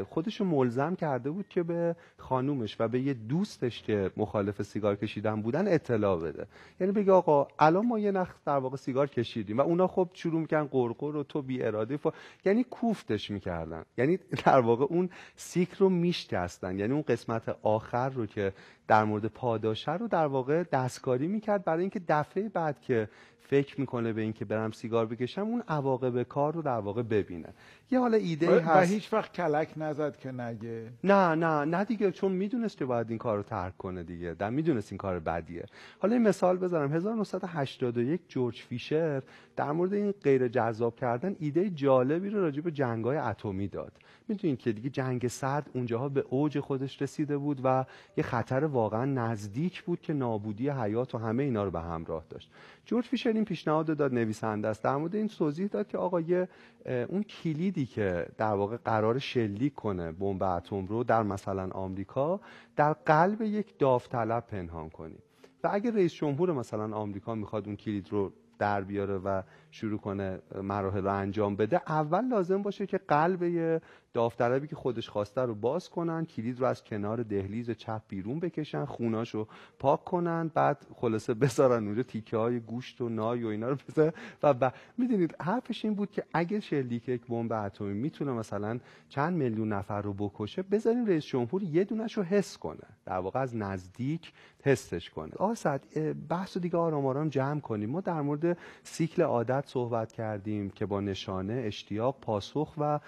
خودش 0.08 0.40
رو 0.40 0.46
ملزم 0.46 0.94
کرده 0.94 1.30
بود 1.30 1.48
که 1.48 1.62
به 1.62 1.96
خانومش 2.18 2.76
و 2.80 2.88
به 2.88 3.00
یه 3.00 3.14
دوستش 3.14 3.82
که 3.82 4.10
مخالف 4.16 4.62
سیگار 4.62 4.96
کشیدن 4.96 5.42
بودن 5.42 5.68
اطلاع 5.68 6.20
بده. 6.20 6.46
یعنی 6.80 6.92
بگه 6.92 7.12
آقا 7.12 7.48
الان 7.58 7.86
ما 7.86 7.98
یه 7.98 8.10
نخ 8.10 8.34
در 8.46 8.56
واقع 8.56 8.76
سیگار 8.76 9.06
کشیدیم 9.06 9.58
و 9.58 9.60
اونا 9.60 9.86
خب 9.86 10.08
شروع 10.12 10.40
می‌کنن 10.40 10.64
قرقر 10.64 11.16
و 11.16 11.22
تو 11.22 11.42
بی 11.42 11.62
اراده 11.62 11.98
یعنی 12.44 12.64
کوفتش 12.64 13.30
می‌کردن. 13.30 13.84
یعنی 13.98 14.18
در 14.44 14.60
واقع 14.60 14.84
اون 14.84 15.10
سیک 15.36 15.72
رو 15.72 15.88
میشکستن. 15.88 16.78
یعنی 16.78 16.92
اون 16.92 17.02
قسمت 17.02 17.49
آخر 17.62 18.08
رو 18.08 18.26
که 18.26 18.52
در 18.88 19.04
مورد 19.04 19.26
پاداشه 19.26 19.92
رو 19.92 20.08
در 20.08 20.26
واقع 20.26 20.62
دستکاری 20.62 21.26
می‌کرد. 21.26 21.64
برای 21.64 21.80
اینکه 21.80 22.00
دفعه 22.08 22.48
بعد 22.48 22.80
که 22.80 23.08
فکر 23.40 23.80
می‌کنه 23.80 24.12
به 24.12 24.20
اینکه 24.20 24.44
برم 24.44 24.70
سیگار 24.70 25.06
بکشم 25.06 25.40
اون 25.42 25.62
عواقب 25.68 26.22
کار 26.22 26.54
رو 26.54 26.62
در 26.62 26.78
واقع 26.78 27.02
ببینه. 27.02 27.54
یه 27.92 28.00
حالا 28.00 28.16
ایده 28.16 28.60
هست 28.60 28.90
و 28.90 28.94
هیچ 28.94 29.12
وقت 29.12 29.32
کلک 29.32 29.68
نزد 29.76 30.16
که 30.16 30.32
نگه. 30.32 30.92
نه 31.04 31.34
نه 31.34 31.64
نه 31.64 31.84
دیگه 31.84 32.10
چون 32.10 32.32
می‌دونست 32.32 32.76
که 32.76 32.84
باید 32.84 33.08
این 33.08 33.18
کار 33.18 33.36
رو 33.36 33.42
ترک 33.42 33.76
کنه 33.78 34.02
دیگه. 34.02 34.34
در 34.34 34.50
می‌دونست 34.50 34.92
این 34.92 34.98
کار 34.98 35.18
بدیه. 35.20 35.66
حالا 35.98 36.14
این 36.14 36.22
مثال 36.22 36.56
بذارم 36.56 36.92
1981 36.92 38.20
جورج 38.28 38.60
فیشر 38.60 39.22
در 39.56 39.72
مورد 39.72 39.92
این 39.92 40.10
غیر 40.10 40.48
جذاب 40.48 40.96
کردن 40.96 41.36
ایده 41.38 41.70
جالبی 41.70 42.30
رو 42.30 42.40
راجع 42.40 42.60
به 42.60 42.70
جنگای 42.70 43.16
اتمی 43.16 43.68
داد. 43.68 43.92
می‌دونید 44.28 44.58
که 44.58 44.72
دیگه 44.72 44.90
جنگ 44.90 45.28
سرد 45.28 45.70
اونجاها 45.74 46.08
به 46.08 46.24
اوج 46.28 46.60
خودش 46.60 47.02
رسیده 47.02 47.38
بود 47.38 47.60
و 47.64 47.84
یه 48.16 48.24
خطر 48.24 48.64
واقعا 48.64 49.04
نزدیک 49.04 49.82
بود 49.82 50.00
که 50.00 50.12
نابودی 50.12 50.68
حیات 50.68 51.14
و 51.14 51.18
همه 51.18 51.42
اینا 51.42 51.64
رو 51.64 51.70
به 51.70 51.80
همراه 51.80 52.24
داشت. 52.30 52.50
جورج 52.84 53.04
فیشر 53.04 53.32
این 53.32 53.44
پیشنهاد 53.44 53.96
داد 53.98 54.14
نویسنده 54.14 54.68
است 54.68 54.84
در 54.84 54.96
مورد 54.96 55.14
این 55.14 55.28
توضیح 55.28 55.66
داد 55.66 55.88
که 55.88 55.98
آقا 55.98 56.20
یه 56.20 56.48
اون 57.08 57.24
کلیدی 57.80 57.86
که 57.86 58.26
در 58.38 58.54
واقع 58.54 58.76
قرار 58.76 59.18
شلیک 59.18 59.74
کنه 59.74 60.12
بمب 60.12 60.42
اتم 60.42 60.86
رو 60.86 61.04
در 61.04 61.22
مثلا 61.22 61.70
آمریکا 61.70 62.40
در 62.76 62.92
قلب 62.92 63.42
یک 63.42 63.78
داوطلب 63.78 64.46
پنهان 64.46 64.90
کنیم 64.90 65.22
و 65.64 65.68
اگه 65.72 65.90
رئیس 65.90 66.12
جمهور 66.14 66.52
مثلا 66.52 66.96
آمریکا 66.96 67.34
می‌خواد 67.34 67.66
اون 67.66 67.76
کلید 67.76 68.12
رو 68.12 68.32
در 68.58 68.80
بیاره 68.80 69.18
و 69.18 69.42
شروع 69.70 69.98
کنه 69.98 70.38
مراحل 70.62 71.04
رو 71.04 71.14
انجام 71.14 71.56
بده. 71.56 71.80
اول 71.86 72.28
لازم 72.28 72.62
باشه 72.62 72.86
که 72.86 72.98
قلب 72.98 73.42
یه 73.42 73.80
داوطلبی 74.12 74.66
که 74.66 74.76
خودش 74.76 75.08
خواسته 75.08 75.40
رو 75.40 75.54
باز 75.54 75.90
کنن 75.90 76.24
کلید 76.24 76.60
رو 76.60 76.66
از 76.66 76.84
کنار 76.84 77.22
دهلیز 77.22 77.70
چپ 77.70 78.02
بیرون 78.08 78.40
بکشن 78.40 78.84
خوناش 78.84 79.34
رو 79.34 79.48
پاک 79.78 80.04
کنن 80.04 80.50
بعد 80.54 80.86
خلاصه 80.94 81.34
بذارن 81.34 81.86
اونجا 81.86 82.02
تیکه 82.02 82.36
های 82.36 82.60
گوشت 82.60 83.00
و 83.00 83.08
نای 83.08 83.44
و 83.44 83.46
اینا 83.46 83.68
رو 83.68 83.76
بذارن. 83.88 84.12
و 84.42 84.54
ب... 84.54 84.72
می‌دونید 84.98 85.36
حرفش 85.40 85.84
این 85.84 85.94
بود 85.94 86.10
که 86.10 86.24
اگه 86.34 86.60
شلیک 86.60 87.08
یک 87.08 87.26
بمب 87.26 87.52
اتمی 87.52 87.94
می‌تونه 87.94 88.32
مثلا 88.32 88.78
چند 89.08 89.36
میلیون 89.36 89.72
نفر 89.72 90.02
رو 90.02 90.12
بکشه 90.12 90.62
بذاریم 90.62 91.06
رئیس 91.06 91.24
جمهور 91.24 91.62
یه 91.62 91.84
دونش 91.84 92.16
رو 92.16 92.22
حس 92.22 92.58
کنه. 92.58 92.86
در 93.06 93.18
واقع 93.18 93.40
از 93.40 93.56
نزدیک 93.56 94.32
حسش 94.62 95.10
کنه. 95.10 95.32
آقا 95.36 95.54
سعد 95.54 95.86
بحث 96.28 96.58
دیگه 96.58 96.78
آرام 96.78 97.06
آرام 97.06 97.28
جمع 97.28 97.60
کنیم. 97.60 97.90
ما 97.90 98.00
در 98.00 98.20
مورد 98.20 98.58
سیکل 98.82 99.22
عادت 99.22 99.59
صحبت 99.66 100.12
کردیم 100.12 100.70
که 100.70 100.86
با 100.86 101.00
نشانه 101.00 101.62
اشتیاق 101.66 102.16
پاسخ 102.20 102.74
و 102.78 103.00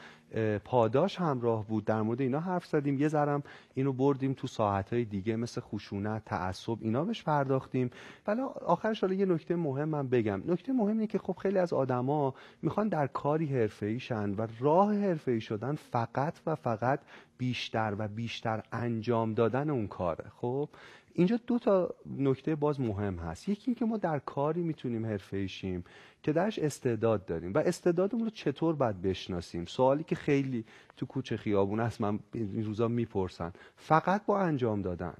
پاداش 0.65 1.17
همراه 1.17 1.67
بود. 1.67 1.85
در 1.85 2.03
مورد 2.03 2.21
اینا 2.21 2.41
حرف 2.41 2.67
زدیم. 2.67 2.99
یه 2.99 3.09
ذرم 3.09 3.43
اینو 3.75 3.93
بردیم 3.93 4.33
تو 4.33 4.47
ساعتهای 4.47 5.05
دیگه 5.05 5.37
مثل 5.37 5.61
خشونت 5.61 6.25
تعصب 6.25 6.77
اینا 6.81 7.05
بهش 7.05 7.23
پرداختیم. 7.23 7.91
ولی 8.27 8.41
آخرش 8.67 9.01
حالا 9.01 9.15
یه 9.15 9.27
نکته 9.27 9.57
مهم 9.57 9.89
من 9.89 10.09
بگم. 10.09 10.43
نکته 10.47 10.73
مهم 10.73 10.89
اینه 10.89 11.07
که 11.07 11.19
خب 11.19 11.37
خیلی 11.37 11.59
از 11.59 11.73
آدما 11.73 12.35
می‌خوان 12.63 12.89
در 12.89 13.07
کاری 13.07 13.47
حرفه‌ای 13.47 14.01
شن 14.01 14.35
و 14.35 14.47
راه 14.61 14.95
حرفه‌ای 14.95 15.41
شدن 15.41 15.75
فقط 15.75 16.35
و 16.47 16.55
فقط 16.55 17.01
بیشتر 17.39 17.95
و 17.99 18.09
بیشتر 18.09 18.63
انجام 18.73 19.35
دادن 19.35 19.71
اون 19.71 19.87
کاره. 19.87 20.25
خب 20.37 20.69
اینجا 21.15 21.41
دو 21.47 21.59
تا 21.59 21.95
نکته 22.19 22.55
باز 22.55 22.81
مهم 22.81 23.17
هست. 23.17 23.49
یکی 23.49 23.63
اینکه 23.67 23.85
ما 23.85 23.97
در 23.97 24.19
کاری 24.19 24.63
می‌تونیم 24.63 25.07
حرفه 25.07 25.47
شیم 25.47 25.85
که 26.23 26.33
درش 26.33 26.59
استعداد 26.59 27.25
داریم. 27.25 27.55
و 27.55 27.59
استعدادمون 27.59 28.25
رو 28.25 28.31
چطور 28.31 28.75
باید 28.75 29.03
بشناسیم؟ 29.03 29.65
سوالی 29.65 30.05
که 30.05 30.15
خیلی 30.15 30.65
تو 30.97 31.07
کوچه 31.07 31.37
خیابون 31.37 31.81
هست 31.81 32.01
من 32.01 32.19
این 32.35 32.65
روزا 32.65 32.89
می‌پرسن. 32.89 33.53
فقط 33.77 34.27
با 34.27 34.41
انجام 34.41 34.83
دادن. 34.83 35.15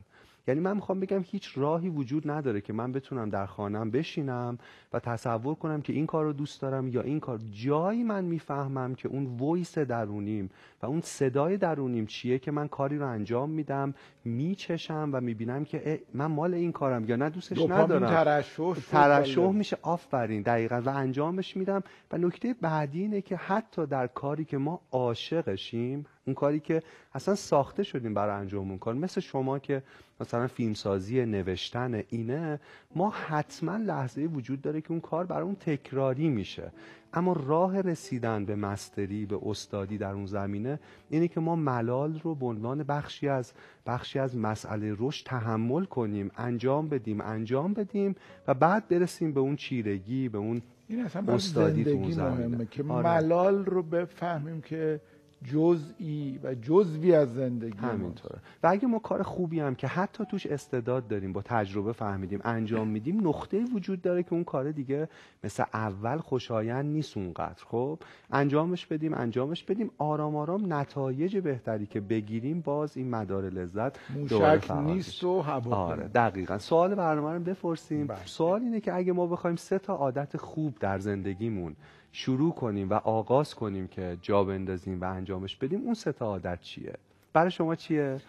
یعنی 0.47 0.61
من 0.61 0.75
می‌خوام 0.75 1.01
بگم 1.01 1.23
هیچ 1.25 1.53
راهی 1.59 1.89
وجود 1.89 2.31
نداره 2.31 2.61
که 2.61 2.73
من 2.73 2.93
بتونم 2.93 3.31
در 3.31 3.47
خانم 3.47 3.91
بشینم 3.91 4.59
و 4.93 4.99
تصور 4.99 5.55
کنم 5.55 5.83
که 5.83 5.93
این 5.93 6.07
کار 6.07 6.25
رو 6.25 6.33
دوست 6.33 6.63
دارم 6.63 6.89
یا 6.89 7.03
این 7.03 7.21
کار. 7.21 7.41
جایی 7.51 8.03
من 8.03 8.25
می‌فهمم 8.25 8.95
که 8.95 9.09
اون 9.09 9.27
ویس 9.41 9.79
درونیم 9.79 10.51
و 10.83 10.87
اون 10.87 11.01
صدای 11.01 11.57
درونیم 11.57 12.07
چیه 12.07 12.39
که 12.39 12.51
من 12.51 12.69
کاری 12.69 12.99
رو 12.99 13.09
انجام 13.09 13.51
میدم 13.51 13.95
میچشم 14.25 15.11
و 15.13 15.21
می‌بینم 15.21 15.65
که 15.65 16.03
من 16.15 16.27
مال 16.27 16.55
این 16.55 16.73
کارم 16.73 17.05
یا 17.05 17.17
نه 17.17 17.31
دوستش 17.31 17.59
ندارم. 17.59 18.07
ترشح 18.07 18.75
ترشح 18.75 19.51
میشه 19.51 19.77
آفرین. 19.83 20.43
دقیقا. 20.43 20.83
و 20.85 20.89
انجامش 20.89 21.57
میدم. 21.57 21.83
و 22.13 22.19
نکته 22.19 22.55
بعدی 22.61 23.01
اینه 23.01 23.21
که 23.21 23.37
حتی 23.37 23.87
در 23.87 24.07
کاری 24.07 24.45
که 24.45 24.59
ما 24.59 24.81
عاشقشیم 24.93 26.07
اون 26.27 26.35
کاری 26.35 26.61
که 26.61 26.83
اصلا 27.15 27.35
ساخته 27.35 27.83
شدیم 27.83 28.15
برای 28.15 28.41
انجام 28.41 28.69
اون 28.69 28.79
کار. 28.79 28.95
مثل 28.95 29.21
شما 29.21 29.59
که 29.59 29.83
مثلا 30.21 30.47
فیلمسازی 30.47 31.27
نوشتن 31.27 32.03
اینه 32.09 32.61
ما 32.97 33.11
حتما 33.11 33.77
لحظه 33.77 34.23
وجود 34.23 34.61
داره 34.61 34.81
که 34.81 34.91
اون 34.91 35.01
کار 35.01 35.27
برای 35.27 35.43
اون 35.43 35.55
تکراری 35.55 36.29
میشه. 36.29 36.73
اما 37.15 37.33
راه 37.33 37.81
رسیدن 37.81 38.45
به 38.45 38.57
مستری 38.57 39.27
به 39.27 39.39
استادی 39.47 39.99
در 39.99 40.13
اون 40.13 40.27
زمینه 40.27 40.79
اینه 41.11 41.29
که 41.29 41.41
ما 41.41 41.57
ملال 41.57 42.21
رو 42.21 42.35
به 42.35 42.47
عنوان 42.47 42.83
بخشی 42.83 43.29
از 43.29 43.53
بخشی 43.87 44.19
از 44.19 44.37
مسئله 44.37 44.97
رشد 44.99 45.27
تحمل 45.27 45.85
کنیم 45.85 46.31
انجام 46.37 46.89
بدیم 46.89 47.21
انجام 47.21 47.75
بدیم 47.75 48.15
و 48.49 48.55
بعد 48.55 48.89
برسیم 48.89 49.33
به 49.33 49.41
اون 49.41 49.57
چیرگی 49.57 50.29
به 50.29 50.39
اون 50.39 50.63
این 50.89 51.05
اصلا 51.05 51.35
استادی 51.35 51.85
تو 51.85 51.99
مهمه 51.99 52.67
که 52.71 52.85
آره. 52.89 53.09
ملال 53.09 53.65
رو 53.65 53.83
بفهمیم 53.83 54.61
که 54.61 55.01
جزئی 55.45 56.41
و 56.43 56.55
جزوی 56.55 57.15
از 57.15 57.35
زندگی 57.35 57.79
همینطوره. 57.79 58.39
و 58.63 58.69
اگه 58.69 58.89
ما 58.89 58.99
کار 58.99 59.23
خوبی 59.23 59.61
هم 59.61 59.75
که 59.75 59.87
حتی 59.87 60.25
توش 60.25 60.47
استعداد 60.47 61.09
داریم 61.09 61.33
با 61.33 61.43
تجربه 61.43 61.93
فهمیدیم 61.93 62.41
انجام 62.45 62.89
میدیم 62.89 63.29
نقطه 63.29 63.65
وجود 63.75 64.03
داره 64.03 64.23
که 64.23 64.33
اون 64.33 64.45
کار 64.45 64.73
دیگه 64.73 65.09
مثل 65.45 65.65
اول 65.75 66.19
خوشایند 66.19 66.85
نیست 66.85 67.17
اونقدر. 67.17 67.65
خب 67.65 67.99
انجامش 68.31 68.87
بدیم 68.87 69.15
انجامش 69.15 69.65
بدیم. 69.65 69.91
آرام 69.99 70.37
آرام 70.37 70.73
نتایج 70.73 71.37
بهتری 71.37 71.87
که 71.87 72.01
بگیریم 72.01 72.61
باز 72.61 72.97
این 72.97 73.11
مدار 73.11 73.45
لذت 73.45 73.99
موشک 74.15 74.71
نیست 74.71 75.25
و 75.25 75.41
هوا 75.41 75.77
آره 75.77 76.09
دقیقا. 76.09 76.59
سوال 76.59 76.95
برنامه 76.95 77.33
رو 77.33 77.41
بپرسیم. 77.41 78.07
بله. 78.07 78.19
سوال 78.25 78.61
اینه 78.63 78.81
که 78.81 78.95
اگه 78.95 79.13
ما 79.13 79.27
بخوایم 79.27 79.57
سه 79.57 79.79
تا 79.79 79.95
عادت 79.95 80.37
خوب 80.37 80.79
در 80.81 80.99
زندگیمون 80.99 81.77
شروع 82.13 82.55
کنیم 82.55 82.91
و 82.91 82.95
آغاز 82.95 83.55
کنیم 83.55 83.87
که 83.89 84.19
جا 84.23 84.45
بندازیم 84.45 85.01
و 85.01 85.05
انجامش 85.05 85.57
بدیم 85.57 85.81
اون 85.81 85.95
سه 85.95 86.13
تا 86.13 86.27
عادت 86.27 86.61
چیه؟ 86.61 86.95
برای 87.33 87.51
شما 87.51 87.75
چیه؟ 87.75 88.21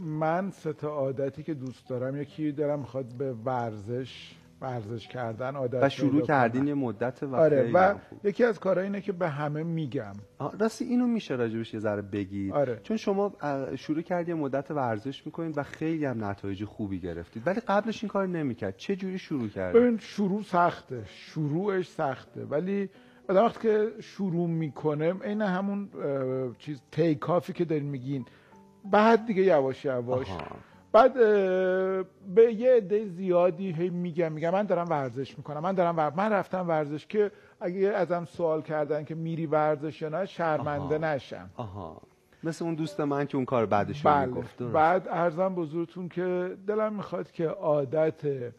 من 0.00 0.50
سه 0.50 0.72
تا 0.72 0.88
عادتی 0.88 1.42
که 1.42 1.54
دوست 1.54 1.88
دارم 1.88 2.16
یکی 2.16 2.52
دارم 2.52 2.78
می‌خواد 2.78 3.06
به 3.18 3.32
ورزش 3.32 4.34
ورزش 4.60 5.08
کردن 5.08 5.56
عادت 5.56 5.82
و 5.82 5.88
شروع 5.88 6.22
کردین 6.22 6.66
یه 6.66 6.74
مدت 6.74 7.22
و 7.22 7.36
آره 7.36 7.70
و 7.74 7.94
یکی 8.24 8.44
از 8.44 8.60
کارها 8.60 8.84
اینه 8.84 9.00
که 9.00 9.12
به 9.12 9.28
همه 9.28 9.62
میگم. 9.62 10.12
راستی 10.60 10.84
اینو 10.84 11.06
میشه 11.06 11.34
راجبش 11.34 11.74
یه 11.74 11.80
ذره 11.80 12.02
بگید. 12.02 12.52
آره. 12.52 12.80
چون 12.82 12.96
شما 12.96 13.32
شروع 13.76 14.02
کردی 14.02 14.32
مدت 14.32 14.70
ورزش 14.70 15.26
می‌کنید 15.26 15.58
و 15.58 15.62
خیلی 15.62 16.04
هم 16.04 16.24
نتایج 16.24 16.64
خوبی 16.64 17.00
گرفتید. 17.00 17.46
ولی 17.46 17.60
قبلش 17.60 18.04
این 18.04 18.08
کار 18.08 18.26
نمی‌کرد. 18.26 18.76
چه 18.76 18.96
جوری 18.96 19.18
شروع 19.18 19.48
کرد؟ 19.48 19.74
ببین 19.74 19.98
شروع 19.98 20.42
سخته. 20.42 21.02
شروعش 21.06 21.88
سخته. 21.88 22.44
ولی 22.44 22.90
وقتی 23.28 23.58
که 23.62 23.88
شروع 24.00 24.48
می‌کنه 24.48 25.14
این 25.24 25.42
همون 25.42 25.88
چیز 26.58 26.82
تیکافی 26.92 27.52
که 27.52 27.64
دارین 27.64 27.86
میگین 27.86 28.24
بعد 28.84 29.26
دیگه 29.26 29.42
یواش 29.42 29.84
یواش 29.84 30.26
بعد 30.92 31.14
به 32.34 32.52
یه 32.52 32.76
عده 32.76 33.06
زیادی 33.06 33.72
هی 33.72 33.90
میگم 33.90 34.32
میگم 34.32 34.50
من 34.50 34.62
دارم 34.62 34.88
ورزش 34.90 35.38
می‌کنم 35.38 35.60
من 35.60 35.72
دارم 35.72 35.96
ورزش. 35.96 36.16
من 36.16 36.32
رفتم 36.32 36.68
ورزش 36.68 37.06
که 37.06 37.30
اگه 37.60 37.88
ازم 37.88 38.24
سوال 38.24 38.62
کردن 38.62 39.04
که 39.04 39.14
میری 39.14 39.46
ورزش 39.46 40.02
یا 40.02 40.08
نه 40.08 40.26
شرمنده 40.26 40.98
نشم 40.98 41.50
آها 41.56 42.02
مثل 42.44 42.64
اون 42.64 42.74
دوست 42.74 43.00
من 43.00 43.26
که 43.26 43.36
اون 43.36 43.44
کار 43.44 43.66
بعدش 43.66 44.02
بله. 44.02 44.26
می‌گفت 44.26 44.62
بعد 44.62 45.08
ارزم 45.08 45.54
بزرگتون 45.54 46.08
که 46.08 46.56
دلم 46.66 46.92
می‌خواد 46.92 47.30
که 47.30 47.48
عادت 47.48 48.52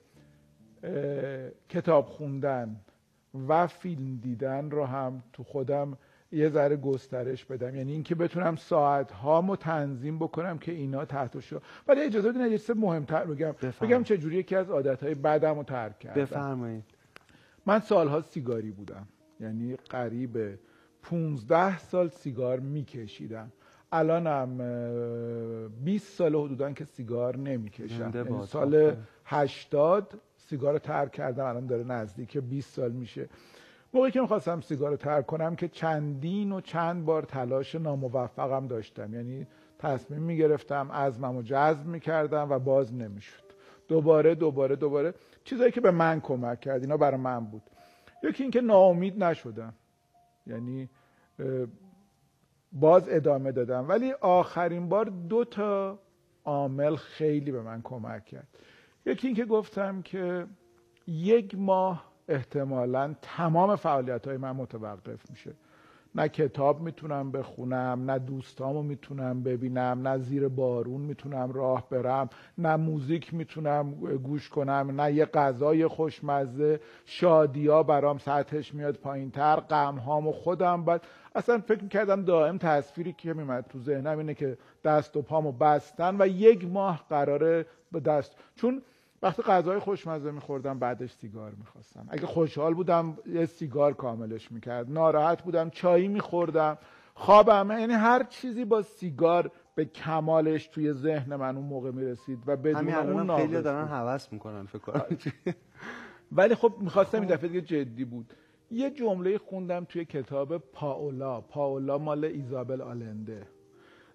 کتاب 1.70 2.06
خوندن 2.06 2.76
و 3.48 3.68
فیلم 3.68 4.18
دیدن 4.18 4.72
رو 4.72 4.86
هم 4.86 5.24
تو 5.34 5.44
خودم 5.44 5.98
یه 6.32 6.50
ذره 6.50 6.76
گسترش 6.78 7.46
بدم. 7.46 7.76
یعنی 7.76 7.92
اینکه 7.92 8.16
بتونم 8.16 8.56
ساعت 8.56 9.12
هامو 9.12 9.56
تنظیم 9.56 10.20
بکنم 10.20 10.58
که 10.58 10.72
اینا 10.72 11.06
تحت 11.06 11.40
شو 11.40 11.60
ولی 11.88 12.02
اجازه 12.02 12.32
بدین 12.32 12.42
یه 12.42 12.58
چیز 12.58 12.72
مهمتر 12.78 13.26
بگم. 13.26 13.52
بفرمایید. 13.52 13.80
بگم 13.82 14.04
چجوری 14.04 14.36
یکی 14.38 14.56
از 14.56 14.70
عادتهای 14.70 15.16
بدم 15.16 15.58
رو 15.58 15.64
ترک 15.64 16.00
کردم. 16.00 16.22
بفرمایید. 16.22 16.84
من 17.66 17.80
سالها 17.80 18.22
سیگاری 18.22 18.72
بودم. 18.72 19.08
یعنی 19.40 19.76
قریب 19.76 20.60
15 21.04 21.78
سال 21.78 22.10
سیگار 22.10 22.60
میکشیدم. 22.60 23.52
الانم 23.92 24.62
اه، 24.62 25.84
20 25.84 26.18
سال 26.18 26.36
حدودا 26.36 26.72
که 26.72 26.86
سیگار 26.86 27.38
نمی‌کشم. 27.38 28.12
یعنی. 28.16 28.46
سال 28.46 28.76
آفرین. 28.76 28.98
80 29.26 30.20
سیگار 30.38 30.74
رو 30.74 30.80
ترک 30.80 31.12
کردم. 31.12 31.46
الان 31.46 31.66
داره 31.66 31.84
نزدیک 31.84 32.38
20 32.38 32.74
سال 32.74 32.92
میشه. 32.92 33.30
موقعی 33.94 34.12
که 34.12 34.22
می‌خواستم 34.22 34.62
سیگار 34.62 34.92
رو 34.92 34.98
ترک 34.98 35.26
کنم 35.26 35.56
که 35.56 35.68
چندین 35.68 36.52
و 36.52 36.62
چند 36.62 37.06
بار 37.06 37.24
تلاش 37.24 37.76
ناموفقم 37.76 38.68
داشتم. 38.68 39.14
یعنی 39.14 39.48
تصمیم 39.80 40.22
می‌گرفتم 40.22 40.92
عزمم 40.92 41.36
رو 41.36 41.42
جذب 41.42 41.86
می‌کردم 41.86 42.52
و 42.52 42.60
باز 42.60 42.94
نمی‌شد. 42.94 43.44
دوباره 43.88 44.36
دوباره 44.36 44.76
دوباره 44.76 45.14
چیزایی 45.44 45.72
که 45.72 45.82
به 45.82 45.92
من 45.92 46.20
کمک 46.20 46.60
کرد 46.60 46.82
اینا 46.82 46.98
برای 46.98 47.18
من 47.18 47.46
بود. 47.46 47.64
یکی 48.24 48.44
اینکه 48.44 48.62
ناامید 48.62 49.24
نشدم. 49.24 49.74
یعنی 50.48 50.90
باز 52.72 53.10
ادامه 53.10 53.52
دادم. 53.52 53.90
ولی 53.90 54.12
آخرین 54.12 54.90
بار 54.90 55.06
دو 55.06 55.46
تا 55.46 56.00
عامل 56.46 56.96
خیلی 56.96 57.52
به 57.52 57.62
من 57.62 57.82
کمک 57.82 58.26
کرد. 58.26 58.48
یکی 59.06 59.28
اینکه 59.28 59.46
گفتم 59.46 60.02
که 60.02 60.48
یک 61.08 61.56
ماه 61.58 62.11
احتمالا 62.32 63.16
تمام 63.22 63.76
فعالیت 63.76 64.28
های 64.28 64.38
من 64.38 64.52
متوقف 64.52 65.30
میشه. 65.30 65.52
نه 66.16 66.30
کتاب 66.30 66.82
می‌تونم 66.82 67.32
بخونم 67.32 68.12
نه 68.12 68.20
دوستامو 68.20 68.84
می‌تونم 68.84 69.44
ببینم 69.44 70.08
نه 70.08 70.18
زیر 70.18 70.48
بارون 70.48 71.02
می‌تونم 71.02 71.52
راه 71.52 71.90
برم 71.90 72.30
نه 72.58 72.76
موزیک 72.76 73.34
می‌تونم 73.34 73.92
گوش 74.24 74.50
کنم 74.50 75.02
نه 75.02 75.14
یه 75.14 75.26
غذای 75.26 75.88
خوشمزه 75.88 76.80
شادیا 77.06 77.84
برام 77.84 78.18
سطحش 78.18 78.74
میاد 78.74 78.96
پایین 78.96 79.32
تر 79.32 79.56
غم 79.56 79.96
هامو 79.96 80.32
خودم 80.32 80.84
بعد 80.86 81.02
اصلا 81.36 81.60
فکر 81.60 81.84
می‌کردم 81.84 82.26
دائم 82.26 82.58
تصویری 82.58 83.14
که 83.14 83.34
میمد 83.34 83.66
تو 83.70 83.80
ذهنم 83.80 84.18
اینه 84.18 84.34
که 84.34 84.58
دست 84.84 85.18
و 85.18 85.22
پامو 85.22 85.52
بستن 85.52 86.16
و 86.20 86.28
یک 86.28 86.66
ماه 86.66 87.06
قراره 87.10 87.66
به 87.92 88.00
دست. 88.00 88.36
چون 88.56 88.82
وقتی 89.24 89.42
غذای 89.42 89.80
خوشمزه 89.80 90.32
میخوردم 90.32 90.80
بعدش 90.80 91.12
سیگار 91.12 91.52
می‌خواستم. 91.52 92.06
اگه 92.10 92.26
خوشحال 92.26 92.74
بودم 92.74 93.18
یه 93.26 93.46
سیگار 93.46 93.94
کاملش 93.94 94.52
می‌کرد. 94.52 94.92
ناراحت 94.92 95.44
بودم 95.44 95.70
چایی 95.70 96.08
میخوردم. 96.08 96.78
خوابم 97.14 97.80
یعنی 97.80 97.94
هر 97.94 98.24
چیزی 98.24 98.66
با 98.66 98.82
سیگار 98.82 99.52
به 99.76 99.86
کمالش 99.86 100.68
توی 100.68 100.94
ذهن 100.94 101.36
من 101.36 101.58
اون 101.58 101.66
موقع 101.66 101.92
می‌رسید 101.92 102.40
و 102.46 102.58
بدون 102.58 102.94
اون 102.94 103.38
خیلی 103.38 103.62
دارن. 103.62 103.88
هوس 103.88 104.34
می‌کنن 104.34 104.66
فکر 104.66 104.80
کنم. 104.80 105.02
ولی 106.32 106.56
خب 106.56 106.74
می‌خواستم 106.80 107.20
این 107.20 107.30
دفعه 107.30 107.48
دیگه 107.48 107.62
جدی 107.62 108.06
بود. 108.06 108.34
یه 108.72 108.90
جمله 108.90 109.38
خوندم 109.38 109.86
توی 109.86 110.06
کتاب 110.06 110.58
پاولا. 110.58 111.42
پاولا 111.42 111.98
مال 111.98 112.26
ایزابل 112.26 112.82
آلنده. 112.82 113.48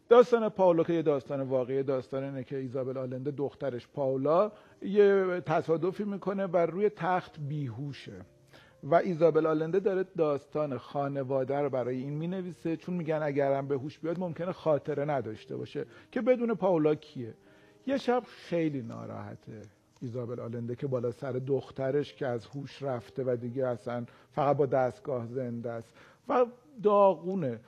داستان 0.09 0.49
پاولا 0.49 0.85
که 0.85 0.92
یه 0.92 1.03
داستان 1.03 1.40
واقعی 1.40 1.83
داستان 1.83 2.25
اینه 2.25 2.45
که 2.45 2.57
ایزابل 2.57 2.99
آلنده 2.99 3.31
دخترش 3.31 3.88
پاولا 3.88 4.53
یه 4.83 5.42
تصادفی 5.47 6.05
می‌کنه 6.05 6.47
و 6.47 6.57
روی 6.57 6.88
تخت 6.88 7.37
بیهوشه. 7.49 8.21
و 8.83 8.95
ایزابل 8.95 9.47
آلنده 9.47 9.81
داره 9.81 10.05
داستان 10.16 10.79
خانواده 10.79 11.57
رو 11.57 11.71
برای 11.71 11.97
این 11.97 12.12
می‌نویسه 12.12 12.77
چون 12.77 12.95
میگن 12.95 13.21
اگرم 13.23 13.69
به 13.69 13.75
هوش 13.75 13.99
بیاد 13.99 14.19
ممکنه 14.19 14.53
خاطره 14.53 15.05
نداشته 15.05 15.57
باشه. 15.57 15.87
که 16.12 16.21
بدون 16.21 16.55
پاولا 16.55 16.95
کیه؟ 16.95 17.35
یه 17.87 17.97
شب 17.97 18.23
خیلی 18.27 18.83
ناراحته 18.83 19.62
ایزابل 20.01 20.40
آلنده 20.40 20.77
که 20.77 20.87
بالا 20.87 21.11
سر 21.11 21.33
دخترش 21.33 22.14
که 22.14 22.27
از 22.27 22.47
هوش 22.47 22.83
رفته 22.83 23.25
و 23.27 23.37
دیگه 23.37 23.66
اصلا 23.66 24.05
فقط 24.33 24.57
با 24.57 24.66
دستگاه 24.66 25.27
زنده 25.27 25.71
است. 25.71 25.95
و 26.29 26.47
داغونه. 26.83 27.61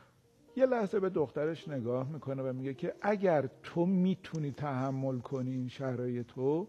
یه 0.57 0.67
لحظه 0.67 1.01
به 1.01 1.11
دخترش 1.11 1.69
نگاه 1.69 2.09
می‌کنه 2.09 2.43
و 2.43 2.53
میگه 2.53 2.75
که 2.75 2.95
اگر 3.03 3.49
تو 3.63 3.87
می‌تونی 3.87 4.51
تحمل 4.51 5.19
کنی 5.19 5.51
این 5.51 5.69
شرایطو 5.69 6.67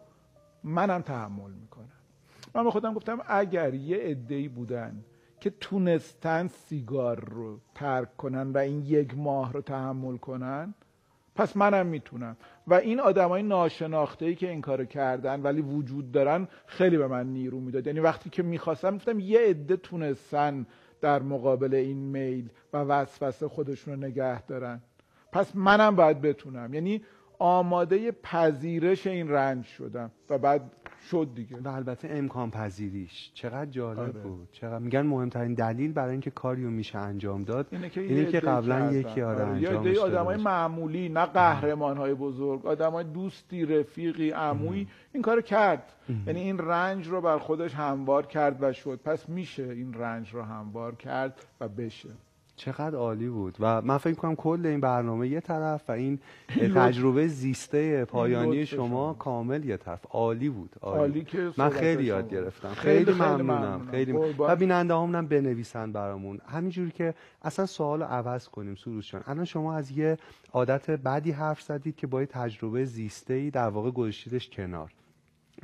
منم 0.64 1.02
تحمل 1.02 1.52
می‌کنم. 1.52 1.90
من 2.56 2.64
به 2.64 2.72
خودم 2.72 2.94
گفتم 2.94 3.20
اگر 3.28 3.74
یه 3.74 3.98
عده‌ای 3.98 4.48
بودن 4.48 5.04
که 5.40 5.50
تونستن 5.50 6.48
سیگار 6.48 7.26
رو 7.26 7.60
ترک 7.76 8.18
کنن 8.18 8.52
و 8.52 8.58
این 8.58 8.82
یک 8.86 9.18
ماه 9.18 9.54
رو 9.54 9.62
تحمل 9.62 10.18
کنن 10.18 10.74
پس 11.36 11.58
منم 11.58 11.86
می‌تونم. 11.86 12.38
و 12.68 12.74
این 12.74 13.00
آدمای 13.00 13.44
ناشناخته 13.44 14.26
ای 14.26 14.36
که 14.36 14.50
این 14.50 14.62
کارو 14.62 14.86
کردن 14.86 15.42
ولی 15.42 15.62
وجود 15.62 16.12
دارن 16.12 16.48
خیلی 16.66 16.98
به 16.98 17.08
من 17.08 17.28
نیرو 17.28 17.60
می‌داد. 17.60 17.88
یعنی 17.88 18.00
وقتی 18.00 18.30
که 18.30 18.44
می‌خواستم 18.44 18.96
گفتم 18.96 19.20
یه 19.20 19.40
عده 19.40 19.78
تونستن 19.78 20.66
در 21.02 21.22
مقابل 21.22 21.74
این 21.74 21.98
میل 21.98 22.50
و 22.74 22.78
وسوسه 22.78 23.48
خودشون 23.48 23.94
رو 23.94 24.00
نگه 24.08 24.42
دارن. 24.42 24.82
پس 25.32 25.56
منم 25.56 25.96
باید 25.96 26.22
بتونم. 26.22 26.74
یعنی 26.74 27.02
آماده 27.40 28.12
پذیرش 28.12 29.08
این 29.08 29.30
رنج 29.30 29.66
شدم 29.66 30.12
و 30.30 30.38
بعد 30.38 30.72
شد 31.12 31.30
دیگه. 31.36 31.58
و 31.58 31.68
البته 31.68 32.08
امکان 32.12 32.52
پذیریش 32.52 33.32
چقدر 33.34 33.66
جالب 33.66 34.00
آره. 34.00 34.12
بود. 34.12 34.48
چقدر 34.52 34.80
میگن 34.80 35.02
مهمترین 35.02 35.54
دلیل 35.54 35.94
برای 35.94 36.12
اینکه 36.12 36.32
کاری 36.32 36.64
رو 36.64 36.70
میشه 36.72 36.98
انجام 36.98 37.44
داد 37.44 37.68
اینه 37.72 37.90
که, 37.90 38.02
اینه 38.02 38.26
که 38.26 38.40
قبلا. 38.40 38.92
یکی 38.92 39.22
آره 39.22 39.44
آره، 39.44 39.56
عده‌ای 39.56 39.96
داده 39.96 40.00
آدمای. 40.00 40.38
معمولی 40.38 41.10
نه 41.10 41.26
قهرمان 41.26 41.98
های 41.98 42.14
بزرگ 42.14 42.66
آدمای 42.66 43.04
دوستی 43.04 43.66
رفیقی 43.66 44.30
عمویی 44.30 44.88
این 45.14 45.24
کارو 45.24 45.42
کرد. 45.42 45.94
یعنی 46.28 46.40
این 46.40 46.58
رنج 46.58 47.08
رو 47.08 47.22
بر 47.22 47.38
خودش 47.38 47.74
هموار 47.74 48.26
کرد 48.26 48.64
و 48.64 48.74
شد. 48.74 49.00
پس 49.06 49.30
میشه 49.30 49.64
این 49.64 49.94
رنج 49.94 50.34
رو 50.34 50.42
هموار 50.42 50.96
کرد 50.96 51.46
و 51.62 51.68
بشه. 51.68 52.10
چقدر 52.60 52.96
عالی 52.96 53.30
بود 53.30 53.58
و 53.60 53.82
من 53.82 53.98
فکر 53.98 54.14
کنم 54.14 54.36
کل 54.36 54.66
این 54.66 54.80
برنامه 54.80 55.28
یه 55.28 55.42
طرف 55.42 55.90
و 55.90 55.92
این 55.92 56.20
تجربه 56.76 57.28
زیسته 57.28 58.06
پایانی 58.06 58.66
شما. 58.66 59.14
کامل 59.14 59.66
یه 59.66 59.78
طرف 59.78 60.06
عالی 60.10 60.50
بود 60.50 60.76
عالی, 60.82 61.00
عالی 61.00 61.24
که 61.24 61.52
من 61.58 61.70
خیلی. 61.70 62.04
یاد 62.04 62.30
گرفتم 62.30 62.74
خیلی 62.74 63.06
خیلی, 63.06 63.18
ممنونم. 63.18 63.88
خیلی. 63.92 64.12
و 64.40 64.56
بیننده 64.56 64.94
هم 64.94 65.28
بنویسن 65.28 65.92
برامون 65.92 66.40
همینجوری 66.48 66.92
که 66.92 67.14
اصلا 67.42 67.66
سوال 67.66 68.04
عوض 68.04 68.48
کنیم 68.48 68.76
سروش 68.76 69.12
جان 69.12 69.24
الان 69.28 69.46
شما 69.46 69.76
از 69.76 69.92
یه 69.92 70.18
عادت 70.54 70.92
بدی 70.92 71.32
حرف 71.32 71.62
زدید 71.62 71.96
که 71.96 72.08
با 72.08 72.22
یه 72.22 72.26
تجربه 72.26 72.86
زیسته 72.86 73.34
ای 73.34 73.52
در 73.52 73.70
واقع 73.70 73.92
گذاشتیدش 73.92 74.50
کنار 74.50 74.92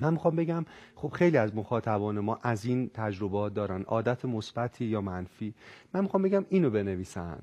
من 0.01 0.13
می‌خوام 0.13 0.35
بگم 0.35 0.65
خب 0.95 1.09
خیلی 1.09 1.37
از 1.37 1.55
مخاطبان 1.55 2.19
ما 2.19 2.39
از 2.43 2.65
این 2.65 2.89
تجربه 2.93 3.49
دارن. 3.49 3.81
عادت 3.81 4.25
مثبتی 4.25 4.85
یا 4.85 5.01
منفی. 5.01 5.53
من 5.93 6.01
می‌خوام 6.01 6.23
بگم 6.23 6.45
اینو 6.49 6.69
بنویسن. 6.69 7.39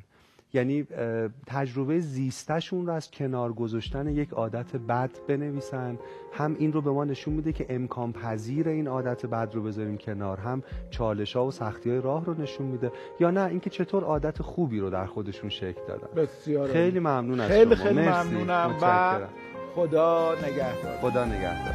یعنی 0.54 0.86
تجربه 1.46 1.98
زیستشون 2.00 2.86
رو 2.86 2.92
از 2.92 3.10
کنار 3.10 3.52
گذاشتن 3.52 4.08
یک 4.08 4.30
عادت 4.30 4.76
بد 4.76 5.10
بنویسن. 5.28 5.98
هم 6.32 6.56
این 6.58 6.72
رو 6.72 6.80
به 6.80 6.90
ما 6.90 7.04
نشون 7.04 7.34
میده 7.34 7.52
که 7.52 7.66
امکان 7.68 8.12
پذیر 8.12 8.68
این 8.68 8.88
عادت 8.88 9.26
بد 9.26 9.54
رو 9.54 9.62
بذاریم 9.62 9.96
کنار. 9.96 10.40
هم 10.40 10.62
چالش 10.90 11.36
ها 11.36 11.46
و 11.46 11.50
سختی 11.50 11.90
های 11.90 12.00
راه 12.00 12.24
رو 12.24 12.42
نشون 12.42 12.66
میده. 12.66 12.92
یا 13.20 13.30
نه 13.30 13.44
اینکه 13.44 13.70
چطور 13.70 14.04
عادت 14.04 14.42
خوبی 14.42 14.80
رو 14.80 14.90
در 14.90 15.06
خودشون 15.06 15.50
شکل 15.50 15.80
دادن. 15.88 16.22
بسیار. 16.22 16.68
خیلی 16.68 16.98
ممنون 16.98 17.40
از 17.40 17.50
خیلی 17.50 17.76
شما. 17.76 17.84
خیلی. 17.84 18.00
ممنونم 18.00 18.76
و. 18.82 19.18
خدا 19.74 20.34
نگهدار. 20.42 20.96
خدا 21.00 21.24
نگهدار. 21.24 21.70